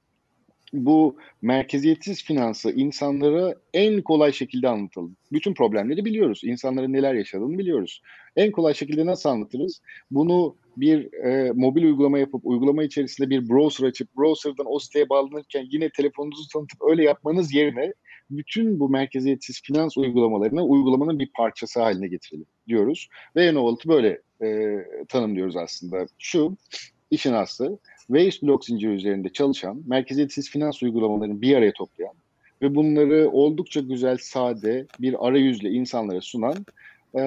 [0.73, 5.17] bu merkeziyetsiz finansı insanlara en kolay şekilde anlatalım.
[5.33, 6.41] Bütün problemleri biliyoruz.
[6.45, 8.03] İnsanların neler yaşadığını biliyoruz.
[8.37, 9.83] En kolay şekilde nasıl anlatırız?
[10.11, 15.67] Bunu bir e, mobil uygulama yapıp uygulama içerisinde bir browser açıp browser'dan o siteye bağlanırken
[15.71, 17.93] yine telefonunuzu tanıtıp öyle yapmanız yerine
[18.31, 23.09] bütün bu merkeziyetsiz finans uygulamalarını uygulamanın bir parçası haline getirelim diyoruz.
[23.37, 26.07] Ve Ennovalt'ı böyle e, tanımlıyoruz aslında.
[26.19, 26.57] Şu
[27.11, 32.15] işin aslı Waves blok zinciri üzerinde çalışan, merkeziyetsiz finans uygulamalarını bir araya toplayan
[32.63, 36.67] ve bunları oldukça güzel, sade bir arayüzle insanlara sunan,
[37.17, 37.23] e,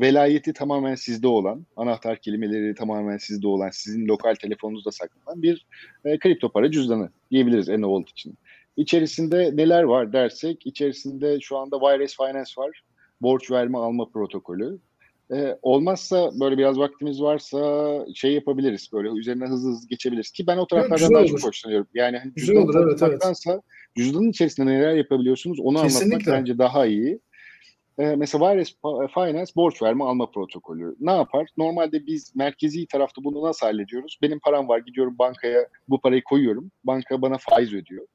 [0.00, 5.66] velayeti tamamen sizde olan, anahtar kelimeleri tamamen sizde olan, sizin lokal telefonunuzda saklanan bir
[6.04, 8.34] e, kripto para cüzdanı diyebiliriz Ennovault için.
[8.76, 12.82] İçerisinde neler var dersek, içerisinde şu anda Virus Finance var,
[13.20, 14.78] borç verme alma protokolü,
[15.32, 17.58] ee, olmazsa böyle biraz vaktimiz varsa
[18.14, 21.86] şey yapabiliriz böyle üzerine hızlı hızlı geçebiliriz ki ben o taraflardan daha çok hoşlanıyorum.
[21.94, 23.60] Yani hani güzel olur evet, evet.
[23.96, 26.14] cüzdanın içerisinde neler yapabiliyorsunuz onu Kesinlikle.
[26.14, 27.20] anlatmak bence daha iyi.
[27.98, 28.74] Ee, mesela Virus
[29.14, 31.48] Finance borç verme alma protokolü ne yapar?
[31.56, 34.18] Normalde biz merkezi tarafta bunu nasıl hallediyoruz?
[34.22, 36.70] Benim param var gidiyorum bankaya bu parayı koyuyorum.
[36.84, 38.06] Banka bana faiz ödüyor.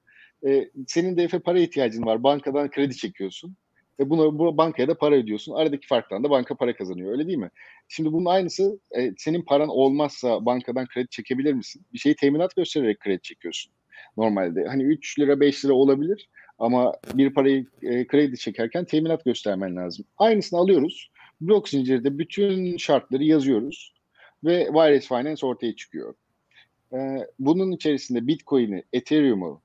[0.47, 2.23] Ee, senin de para ihtiyacın var.
[2.23, 3.55] Bankadan kredi çekiyorsun
[3.99, 5.53] ve bunu bu bankaya da para ödüyorsun.
[5.53, 7.11] Aradaki farktan da banka para kazanıyor.
[7.11, 7.49] Öyle değil mi?
[7.87, 11.85] Şimdi bunun aynısı e, senin paran olmazsa bankadan kredi çekebilir misin?
[11.93, 13.73] Bir şeyi teminat göstererek kredi çekiyorsun.
[14.17, 16.29] Normalde hani 3 lira 5 lira olabilir
[16.60, 20.06] ama bir parayı e, kredi çekerken teminat göstermen lazım.
[20.17, 21.12] Aynısını alıyoruz.
[21.41, 23.93] Blok zincirde bütün şartları yazıyoruz
[24.43, 26.13] ve Wireless Finance ortaya çıkıyor.
[26.93, 26.98] E,
[27.39, 29.62] bunun içerisinde Bitcoin'i, Ethereum'u,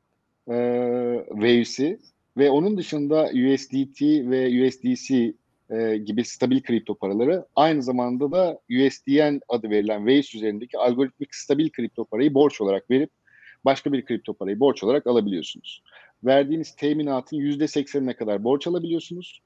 [0.48, 0.54] e,
[1.28, 1.98] Waves'i
[2.36, 5.34] ve onun dışında USDT ve USDC
[5.70, 11.70] e, gibi stabil kripto paraları aynı zamanda da USDN adı verilen Waves üzerindeki algoritmik stabil
[11.70, 13.10] kripto parayı borç olarak verip
[13.64, 15.82] başka bir kripto parayı borç olarak alabiliyorsunuz.
[16.24, 19.40] Verdiğiniz teminatın %80'ine kadar borç alabiliyorsunuz.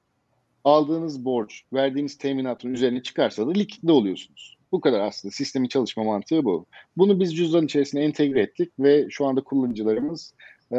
[0.63, 4.57] Aldığınız borç verdiğiniz teminatın üzerine çıkarsa da likitli oluyorsunuz.
[4.71, 6.65] Bu kadar aslında sistemin çalışma mantığı bu.
[6.97, 10.33] Bunu biz cüzdan içerisine entegre ettik ve şu anda kullanıcılarımız
[10.71, 10.77] e,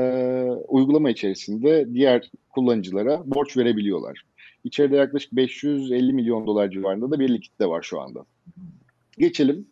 [0.68, 4.22] uygulama içerisinde diğer kullanıcılara borç verebiliyorlar.
[4.64, 8.24] İçeride yaklaşık 550 milyon dolar civarında da bir likitte var şu anda.
[9.18, 9.66] Geçelim.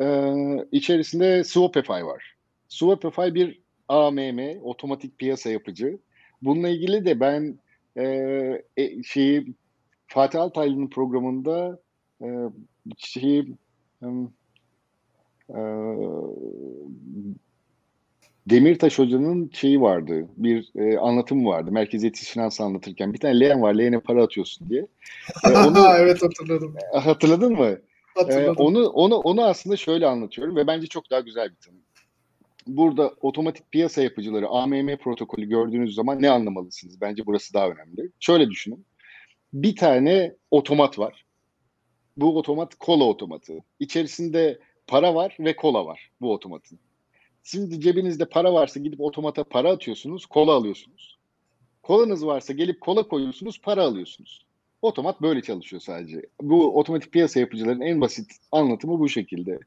[0.00, 0.34] Ee,
[0.72, 2.37] içerisinde Swapify var.
[2.68, 5.98] Swapify bir AMM, otomatik piyasa yapıcı.
[6.42, 7.58] Bununla ilgili de ben
[7.96, 8.04] e,
[8.76, 9.54] e, şeyi
[10.06, 11.80] Fatih Altaylı'nın programında
[12.22, 12.26] e,
[12.98, 13.54] şeyi
[14.02, 14.08] e,
[18.50, 20.28] Demirtaş Hoca'nın şeyi vardı.
[20.36, 21.72] Bir e, anlatımı vardı.
[21.72, 23.12] Merkeziyetsiz finans anlatırken.
[23.12, 23.74] Bir tane leğen var.
[23.74, 24.86] Leğene para atıyorsun diye.
[25.44, 26.74] E, onu, evet hatırladım.
[26.94, 27.78] E, hatırladın mı?
[28.14, 28.54] Hatırladım.
[28.58, 31.80] E, onu, onu, onu aslında şöyle anlatıyorum ve bence çok daha güzel bir tanım.
[32.68, 37.00] Burada otomatik piyasa yapıcıları AMM protokolü gördüğünüz zaman ne anlamalısınız?
[37.00, 38.10] Bence burası daha önemli.
[38.20, 38.84] Şöyle düşünün.
[39.52, 41.24] Bir tane otomat var.
[42.16, 43.58] Bu otomat kola otomatı.
[43.80, 46.78] İçerisinde para var ve kola var bu otomatın.
[47.44, 51.18] Şimdi cebinizde para varsa gidip otomata para atıyorsunuz, kola alıyorsunuz.
[51.82, 54.46] Kolanız varsa gelip kola koyuyorsunuz, para alıyorsunuz.
[54.82, 56.22] Otomat böyle çalışıyor sadece.
[56.42, 59.58] Bu otomatik piyasa yapıcıların en basit anlatımı bu şekilde.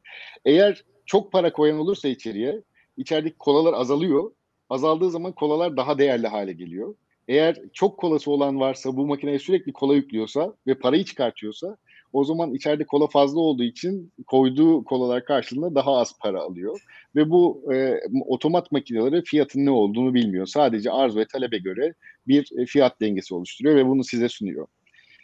[0.46, 2.62] Eğer çok para koyan olursa içeriye,
[2.98, 4.32] içerideki kolalar azalıyor.
[4.70, 6.96] Azaldığı zaman kolalar daha değerli hale geliyor.
[7.28, 11.78] Eğer çok kolası olan varsa bu makineye sürekli kola yüklüyorsa ve parayı çıkartıyorsa
[12.14, 16.80] O zaman içeride kola fazla olduğu için koyduğu kolalar karşılığında daha az para alıyor.
[17.16, 20.46] Ve bu e, otomat makineleri fiyatın ne olduğunu bilmiyor.
[20.46, 21.94] Sadece arz ve talebe göre
[22.28, 24.68] bir e, fiyat dengesi oluşturuyor ve bunu size sunuyor.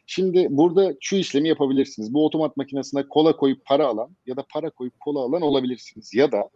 [0.06, 2.14] Şimdi burada şu işlemi yapabilirsiniz.
[2.14, 6.14] Bu otomat makinesine kola koyup para alan ya da para koyup kola alan olabilirsiniz.
[6.14, 6.50] Ya da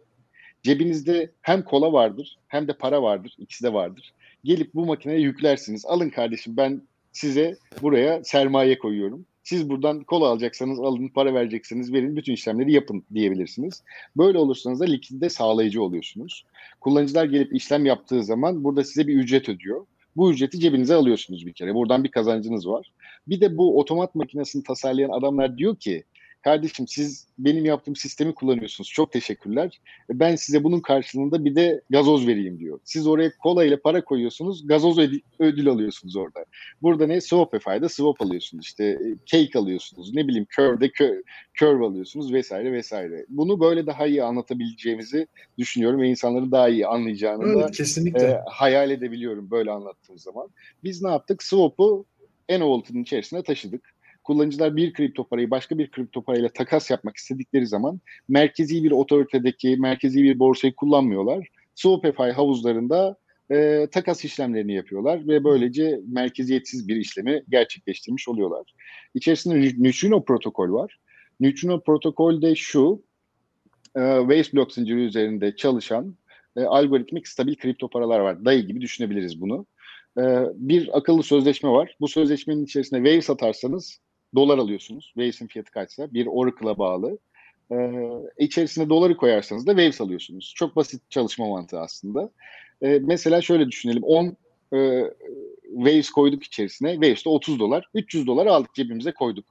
[0.62, 3.34] cebinizde hem kola vardır hem de para vardır.
[3.38, 4.12] İkisi de vardır.
[4.44, 5.86] Gelip bu makineye yüklersiniz.
[5.86, 9.26] Alın kardeşim ben size buraya sermaye koyuyorum.
[9.44, 13.82] Siz buradan kola alacaksanız alın, para verecekseniz verin, bütün işlemleri yapın diyebilirsiniz.
[14.16, 16.44] Böyle olursanız da likidite sağlayıcı oluyorsunuz.
[16.80, 19.86] Kullanıcılar gelip işlem yaptığı zaman burada size bir ücret ödüyor.
[20.16, 21.74] Bu ücreti cebinize alıyorsunuz bir kere.
[21.74, 22.92] Buradan bir kazancınız var.
[23.28, 26.04] Bir de bu otomat makinesini tasarlayan adamlar diyor ki
[26.42, 28.90] kardeşim siz benim yaptığım sistemi kullanıyorsunuz.
[28.90, 29.80] Çok teşekkürler.
[30.10, 32.80] E, ben size bunun karşılığında bir de gazoz vereyim diyor.
[32.84, 34.66] Siz oraya kola ile para koyuyorsunuz.
[34.66, 34.98] Gazoz
[35.38, 36.44] ödül alıyorsunuz orada.
[36.82, 37.20] Burada ne?
[37.20, 38.66] Swapify'da swap alıyorsunuz.
[38.66, 40.14] İşte e, cake alıyorsunuz.
[40.14, 40.90] Ne bileyim curve'de
[41.54, 43.26] curve alıyorsunuz vesaire vesaire.
[43.28, 45.26] Bunu böyle daha iyi anlatabileceğimizi
[45.58, 48.26] düşünüyorum ve insanların daha iyi anlayacağını evet, da kesinlikle.
[48.26, 50.48] E, hayal edebiliyorum böyle anlattığım zaman.
[50.84, 51.42] Biz ne yaptık?
[51.42, 52.06] Swap'u
[52.48, 58.00] N-Wallet'ın içerisine taşıdık kullanıcılar bir kripto parayı başka bir kripto parayla takas yapmak istedikleri zaman
[58.28, 61.48] merkezi bir otoritedeki merkezi bir borsayı kullanmıyorlar.
[61.74, 63.16] Swapify havuzlarında
[63.50, 68.74] e, takas işlemlerini yapıyorlar ve böylece merkeziyetsiz bir işlemi gerçekleştirmiş oluyorlar.
[69.14, 70.98] İçerisinde Neutrino protokol var.
[71.40, 73.02] Neutrino protokol de şu,
[73.96, 76.16] e, Waves blok zinciri üzerinde çalışan
[76.56, 78.44] e, algoritmik stabil kripto paralar var.
[78.44, 79.66] DAI gibi düşünebiliriz bunu.
[80.18, 80.22] E,
[80.54, 81.96] bir akıllı sözleşme var.
[82.00, 84.00] Bu sözleşmenin içerisinde Waves atarsanız
[84.34, 85.04] dolar alıyorsunuz.
[85.04, 87.18] Waves'in fiyatı kaçsa bir Oracle'a bağlı.
[87.72, 90.52] Ee, içerisine doları koyarsanız da Waves alıyorsunuz.
[90.56, 92.30] Çok basit çalışma mantığı aslında.
[92.82, 94.02] Ee, mesela şöyle düşünelim.
[94.02, 94.36] 10
[94.74, 95.10] e,
[95.74, 96.92] Waves koyduk içerisine.
[96.92, 97.88] Waves'te 30 dolar.
[97.94, 99.44] 300 dolar aldık cebimize koyduk.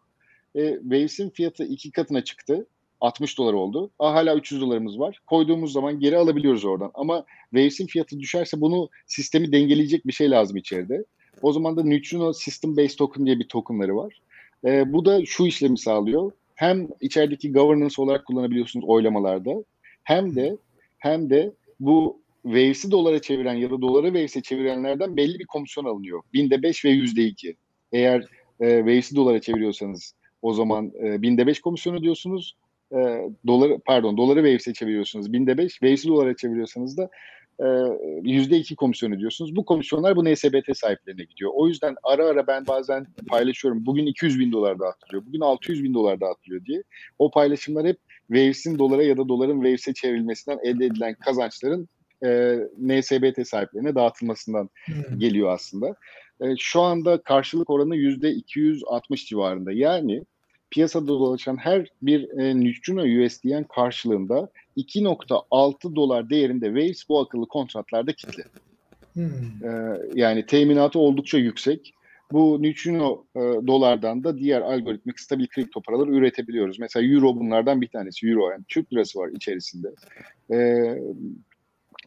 [0.55, 2.65] E, Waves'in fiyatı iki katına çıktı.
[3.01, 3.91] 60 dolar oldu.
[3.99, 5.19] Aa, hala 300 dolarımız var.
[5.27, 6.91] Koyduğumuz zaman geri alabiliyoruz oradan.
[6.93, 11.03] Ama Waves'in fiyatı düşerse bunu sistemi dengeleyecek bir şey lazım içeride.
[11.41, 14.21] O zaman da Neutrino System Based Token diye bir tokenları var.
[14.65, 16.31] E, bu da şu işlemi sağlıyor.
[16.55, 19.51] Hem içerideki governance olarak kullanabiliyorsunuz oylamalarda
[20.03, 20.57] hem de
[20.97, 26.21] hem de bu Waves'i dolara çeviren ya da doları Waves'e çevirenlerden belli bir komisyon alınıyor.
[26.33, 27.55] Binde beş ve yüzde iki.
[27.91, 28.21] Eğer
[28.59, 32.55] e, Waves'i dolara çeviriyorsanız o zaman e, binde beş komisyon ödüyorsunuz.
[32.91, 32.97] E,
[33.47, 35.71] doları pardon doları Waves'e çeviriyorsunuz binde beş.
[35.71, 37.09] Waves'i dolara çeviriyorsanız da
[38.23, 39.55] yüzde iki komisyon ödüyorsunuz.
[39.55, 41.51] Bu komisyonlar bu NSBT sahiplerine gidiyor.
[41.53, 43.85] O yüzden ara ara ben bazen paylaşıyorum.
[43.85, 45.25] Bugün 200 bin dolar dağıtılıyor.
[45.25, 46.83] Bugün 600 bin dolar dağıtılıyor diye.
[47.19, 47.97] O paylaşımlar hep
[48.27, 51.89] Waves'in dolara ya da doların Waves'e çevrilmesinden elde edilen kazançların
[52.25, 55.19] e, NSBT sahiplerine dağıtılmasından hmm.
[55.19, 55.95] geliyor aslında.
[56.41, 59.71] E, şu anda karşılık oranı yüzde 260 civarında.
[59.71, 60.23] Yani
[60.71, 68.13] piyasada dolaşan her bir e, Neutrino USDN karşılığında 2.6 dolar değerinde Waves bu akıllı kontratlarda
[68.13, 68.43] kilitli.
[69.13, 69.23] Hmm.
[69.63, 71.93] Ee, yani teminatı oldukça yüksek.
[72.31, 76.79] Bu Neutrino e, dolardan da diğer algoritmik stabil kripto paraları üretebiliyoruz.
[76.79, 78.27] Mesela Euro bunlardan bir tanesi.
[78.27, 79.87] Euro yani Türk lirası var içerisinde.
[80.51, 80.97] Ee,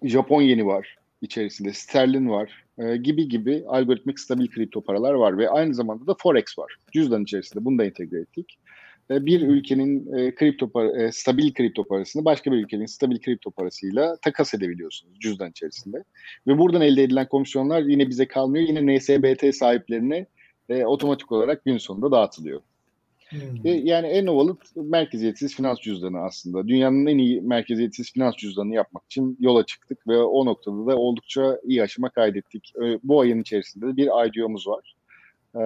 [0.02, 1.72] Japon yeni var içerisinde.
[1.72, 6.58] Sterlin var e, gibi gibi algoritmik stabil kripto paralar var ve aynı zamanda da Forex
[6.58, 6.76] var.
[6.92, 8.58] Cüzdan içerisinde bunu da entegre ettik.
[9.10, 13.50] E, bir ülkenin e, kripto para, e, stabil kripto parasını başka bir ülkenin stabil kripto
[13.50, 16.04] parasıyla takas edebiliyorsunuz cüzdan içerisinde.
[16.46, 18.68] Ve buradan elde edilen komisyonlar yine bize kalmıyor.
[18.68, 20.26] Yine NSBT sahiplerine
[20.68, 22.60] e, otomatik olarak gün sonunda dağıtılıyor.
[23.34, 23.66] Hmm.
[23.66, 26.68] E, yani Ennovalet merkeziyetsiz finans cüzdanı aslında.
[26.68, 31.58] Dünyanın en iyi merkeziyetsiz finans cüzdanını yapmak için yola çıktık ve o noktada da oldukça
[31.64, 32.72] iyi aşama kaydettik.
[32.76, 34.96] E, bu ayın içerisinde bir IDO'muz var.
[35.56, 35.62] E,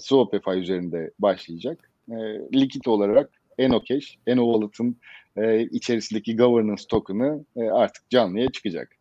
[0.00, 2.14] Swapify üzerinde başlayacak e,
[2.54, 4.96] likit olarak Enocash, Enowallet'ın
[5.36, 8.96] e, içerisindeki governance token'ı e, artık canlıya çıkacak.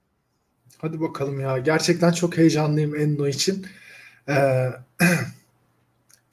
[0.77, 1.57] Hadi bakalım ya.
[1.57, 3.65] Gerçekten çok heyecanlıyım Enno için.
[4.29, 4.69] Ee,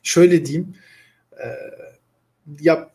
[0.03, 0.75] şöyle diyeyim.
[1.45, 1.49] E,
[2.61, 2.91] ya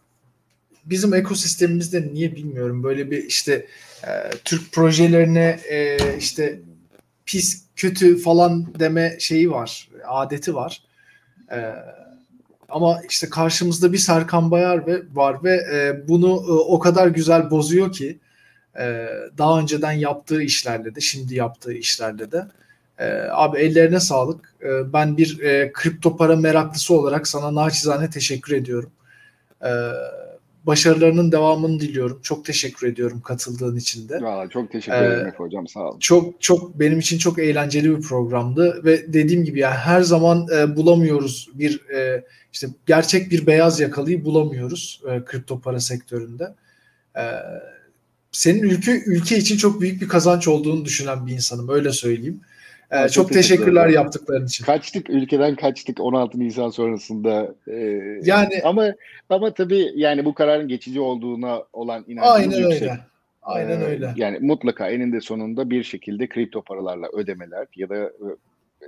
[0.85, 3.65] bizim ekosistemimizde niye bilmiyorum böyle bir işte
[4.03, 4.09] e,
[4.43, 6.59] Türk projelerine e, işte
[7.25, 10.83] pis kötü falan deme şeyi var adeti var.
[11.51, 11.73] E,
[12.69, 17.51] ama işte karşımızda bir Serkan Bayar ve var ve e, bunu e, o kadar güzel
[17.51, 18.19] bozuyor ki
[18.79, 22.47] e, daha önceden yaptığı işlerle de şimdi yaptığı işlerle de
[22.99, 24.53] e, abi ellerine sağlık.
[24.61, 28.91] E, ben bir e, kripto para meraklısı olarak sana naçizane teşekkür ediyorum.
[29.61, 29.69] E,
[30.67, 32.19] başarılarının devamını diliyorum.
[32.23, 34.17] Çok teşekkür ediyorum katıldığın için de.
[34.25, 35.99] Aa, çok teşekkür ee, ederim hocam sağ olun.
[35.99, 40.75] Çok çok benim için çok eğlenceli bir programdı ve dediğim gibi yani her zaman e,
[40.75, 46.53] bulamıyoruz bir e, işte gerçek bir beyaz yakalıyı bulamıyoruz e, kripto para sektöründe.
[47.17, 47.23] E,
[48.31, 52.41] senin ülke ülke için çok büyük bir kazanç olduğunu düşünen bir insanım öyle söyleyeyim.
[52.91, 54.65] Ee, çok, çok teşekkürler yaptıkların için.
[54.65, 57.55] Kaçtık ülkeden kaçtık 16 Nisan sonrasında.
[57.67, 58.93] Ee, yani ama
[59.29, 62.81] ama tabii yani bu kararın geçici olduğuna olan inancımız aynen yüksek.
[62.81, 62.99] Öyle.
[63.43, 64.13] Aynen ee, öyle.
[64.15, 68.87] Yani mutlaka eninde sonunda bir şekilde kripto paralarla ödemeler ya da e,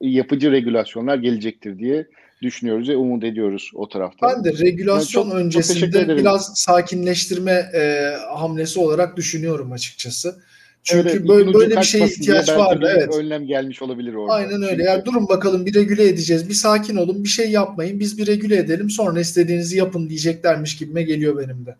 [0.00, 2.06] yapıcı regülasyonlar gelecektir diye
[2.42, 4.28] düşünüyoruz ve umut ediyoruz o tarafta.
[4.28, 10.42] Ben de regülasyon yani çok, öncesinde çok biraz sakinleştirme e, hamlesi olarak düşünüyorum açıkçası.
[10.82, 12.92] Çünkü evet, böyle, böyle bir şeye ihtiyaç vardı.
[12.96, 13.14] Evet.
[13.14, 14.32] Önlem gelmiş olabilir orada.
[14.32, 14.82] Aynen öyle.
[14.82, 16.48] Yani durun bakalım bir regüle edeceğiz.
[16.48, 17.24] Bir sakin olun.
[17.24, 18.00] Bir şey yapmayın.
[18.00, 18.90] Biz bir regüle edelim.
[18.90, 21.76] Sonra istediğinizi yapın diyeceklermiş gibime geliyor benim de.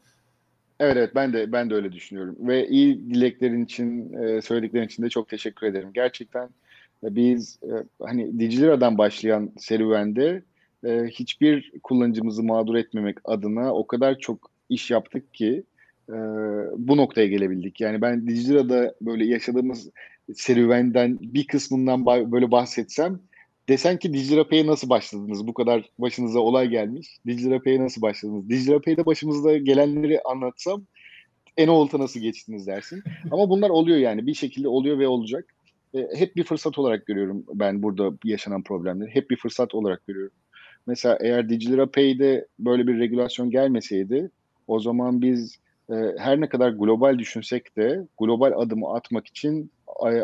[0.80, 2.36] Evet evet ben de ben de öyle düşünüyorum.
[2.40, 5.88] Ve iyi dileklerin için, e, söylediklerin için de çok teşekkür ederim.
[5.94, 6.49] Gerçekten
[7.05, 7.72] e, biz e,
[8.05, 10.42] hani Digilira'dan başlayan serüvende
[11.11, 15.62] hiçbir kullanıcımızı mağdur etmemek adına o kadar çok iş yaptık ki
[16.09, 16.16] e,
[16.76, 17.80] bu noktaya gelebildik.
[17.80, 19.90] Yani ben Digira'da böyle yaşadığımız
[20.34, 23.20] serüvenden bir kısmından böyle bahsetsem
[23.68, 25.46] desen ki DigiRapay'e nasıl başladınız?
[25.46, 27.18] Bu kadar başınıza olay gelmiş.
[27.26, 28.48] DigiRapay'e nasıl başladınız?
[28.48, 30.82] DigiRapay'de başımızda gelenleri anlatsam
[31.56, 33.02] en olta nasıl geçtiniz dersin.
[33.30, 35.54] Ama bunlar oluyor yani bir şekilde oluyor ve olacak.
[35.94, 39.14] E, hep bir fırsat olarak görüyorum ben burada yaşanan problemleri.
[39.14, 40.32] Hep bir fırsat olarak görüyorum.
[40.86, 44.30] Mesela eğer DigiRapay'de böyle bir regülasyon gelmeseydi
[44.66, 45.59] o zaman biz
[45.91, 49.70] e, her ne kadar global düşünsek de global adımı atmak için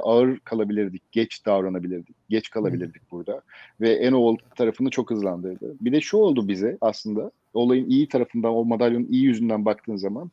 [0.02, 3.42] ağır kalabilirdik, geç davranabilirdik, geç kalabilirdik burada
[3.80, 5.74] ve en ol tarafını çok hızlandırdı.
[5.80, 10.30] Bir de şu oldu bize aslında olayın iyi tarafından, o madalyonun iyi yüzünden baktığın zaman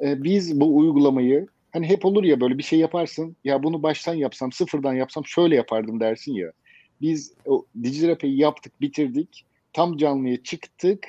[0.00, 4.14] e, biz bu uygulamayı hani hep olur ya böyle bir şey yaparsın ya bunu baştan
[4.14, 6.52] yapsam, sıfırdan yapsam şöyle yapardım dersin ya.
[7.00, 9.44] Biz o Digirapay'i yaptık, bitirdik.
[9.72, 11.06] Tam canlıya çıktık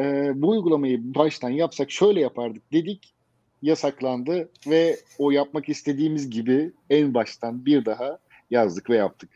[0.00, 3.14] e, bu uygulamayı baştan yapsak şöyle yapardık dedik
[3.62, 8.18] yasaklandı ve o yapmak istediğimiz gibi en baştan bir daha
[8.50, 9.30] yazdık ve yaptık.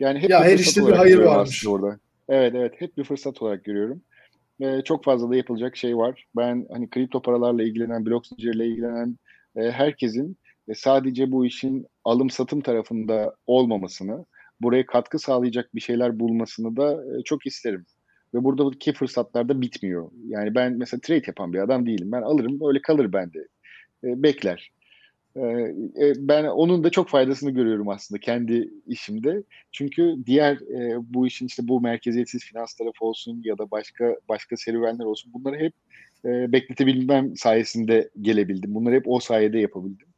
[0.00, 1.98] Yani hep ya her işte bir hayır varmış orada.
[2.28, 4.02] Evet evet hep bir fırsat olarak görüyorum.
[4.60, 6.26] Ee, çok fazla da yapılacak şey var.
[6.36, 9.16] Ben hani kripto paralarla ilgilenen, blok zinciriyle ilgilenen
[9.56, 10.36] e, herkesin
[10.68, 14.24] e, sadece bu işin alım satım tarafında olmamasını,
[14.60, 17.86] buraya katkı sağlayacak bir şeyler bulmasını da e, çok isterim.
[18.34, 20.10] Ve buradaki fırsatlar da bitmiyor.
[20.28, 22.12] Yani ben mesela trade yapan bir adam değilim.
[22.12, 23.38] Ben alırım öyle kalır bende.
[24.04, 24.70] E, bekler.
[25.36, 29.42] E, e, ben onun da çok faydasını görüyorum aslında kendi işimde.
[29.72, 34.56] Çünkü diğer e, bu işin işte bu merkeziyetsiz finans tarafı olsun ya da başka başka
[34.56, 35.72] serüvenler olsun bunları hep
[36.24, 38.74] e, bekletebilmem sayesinde gelebildim.
[38.74, 40.08] Bunları hep o sayede yapabildim.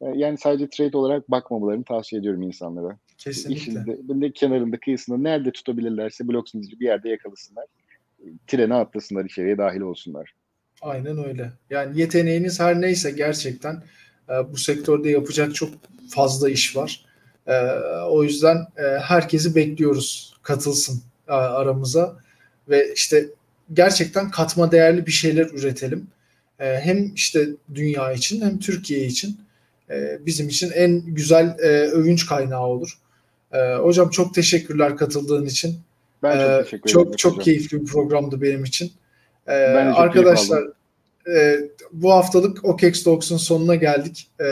[0.00, 2.98] E, yani sadece trade olarak bakmamalarını tavsiye ediyorum insanlara.
[3.18, 3.62] Kesinlikle.
[3.62, 7.64] İşin de, kenarında kıyısında nerede tutabilirlerse blok zinciri bir yerde yakalasınlar.
[8.46, 10.34] Trene atlasınlar içeriye dahil olsunlar.
[10.80, 11.52] Aynen öyle.
[11.70, 13.82] Yani yeteneğiniz her neyse gerçekten
[14.28, 15.70] e, bu sektörde yapacak çok
[16.08, 17.04] fazla iş var.
[17.46, 17.60] E,
[18.08, 22.16] o yüzden e, herkesi bekliyoruz katılsın aramıza
[22.68, 23.26] ve işte
[23.72, 26.06] gerçekten katma değerli bir şeyler üretelim.
[26.58, 29.40] Hem işte dünya için hem Türkiye için
[30.20, 31.56] bizim için en güzel
[31.92, 32.98] övünç kaynağı olur.
[33.52, 35.76] E, hocam çok teşekkürler katıldığın için.
[36.22, 37.04] Ben çok e, teşekkür ederim.
[37.04, 38.92] Çok çok keyifli bir programdı benim için.
[39.46, 40.64] E, arkadaşlar
[41.36, 41.60] e,
[41.92, 44.30] bu haftalık OKEX Talks'un sonuna geldik.
[44.40, 44.46] E,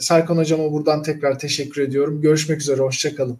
[0.00, 2.20] Serkan hocama buradan tekrar teşekkür ediyorum.
[2.20, 3.38] Görüşmek üzere, hoşçakalın.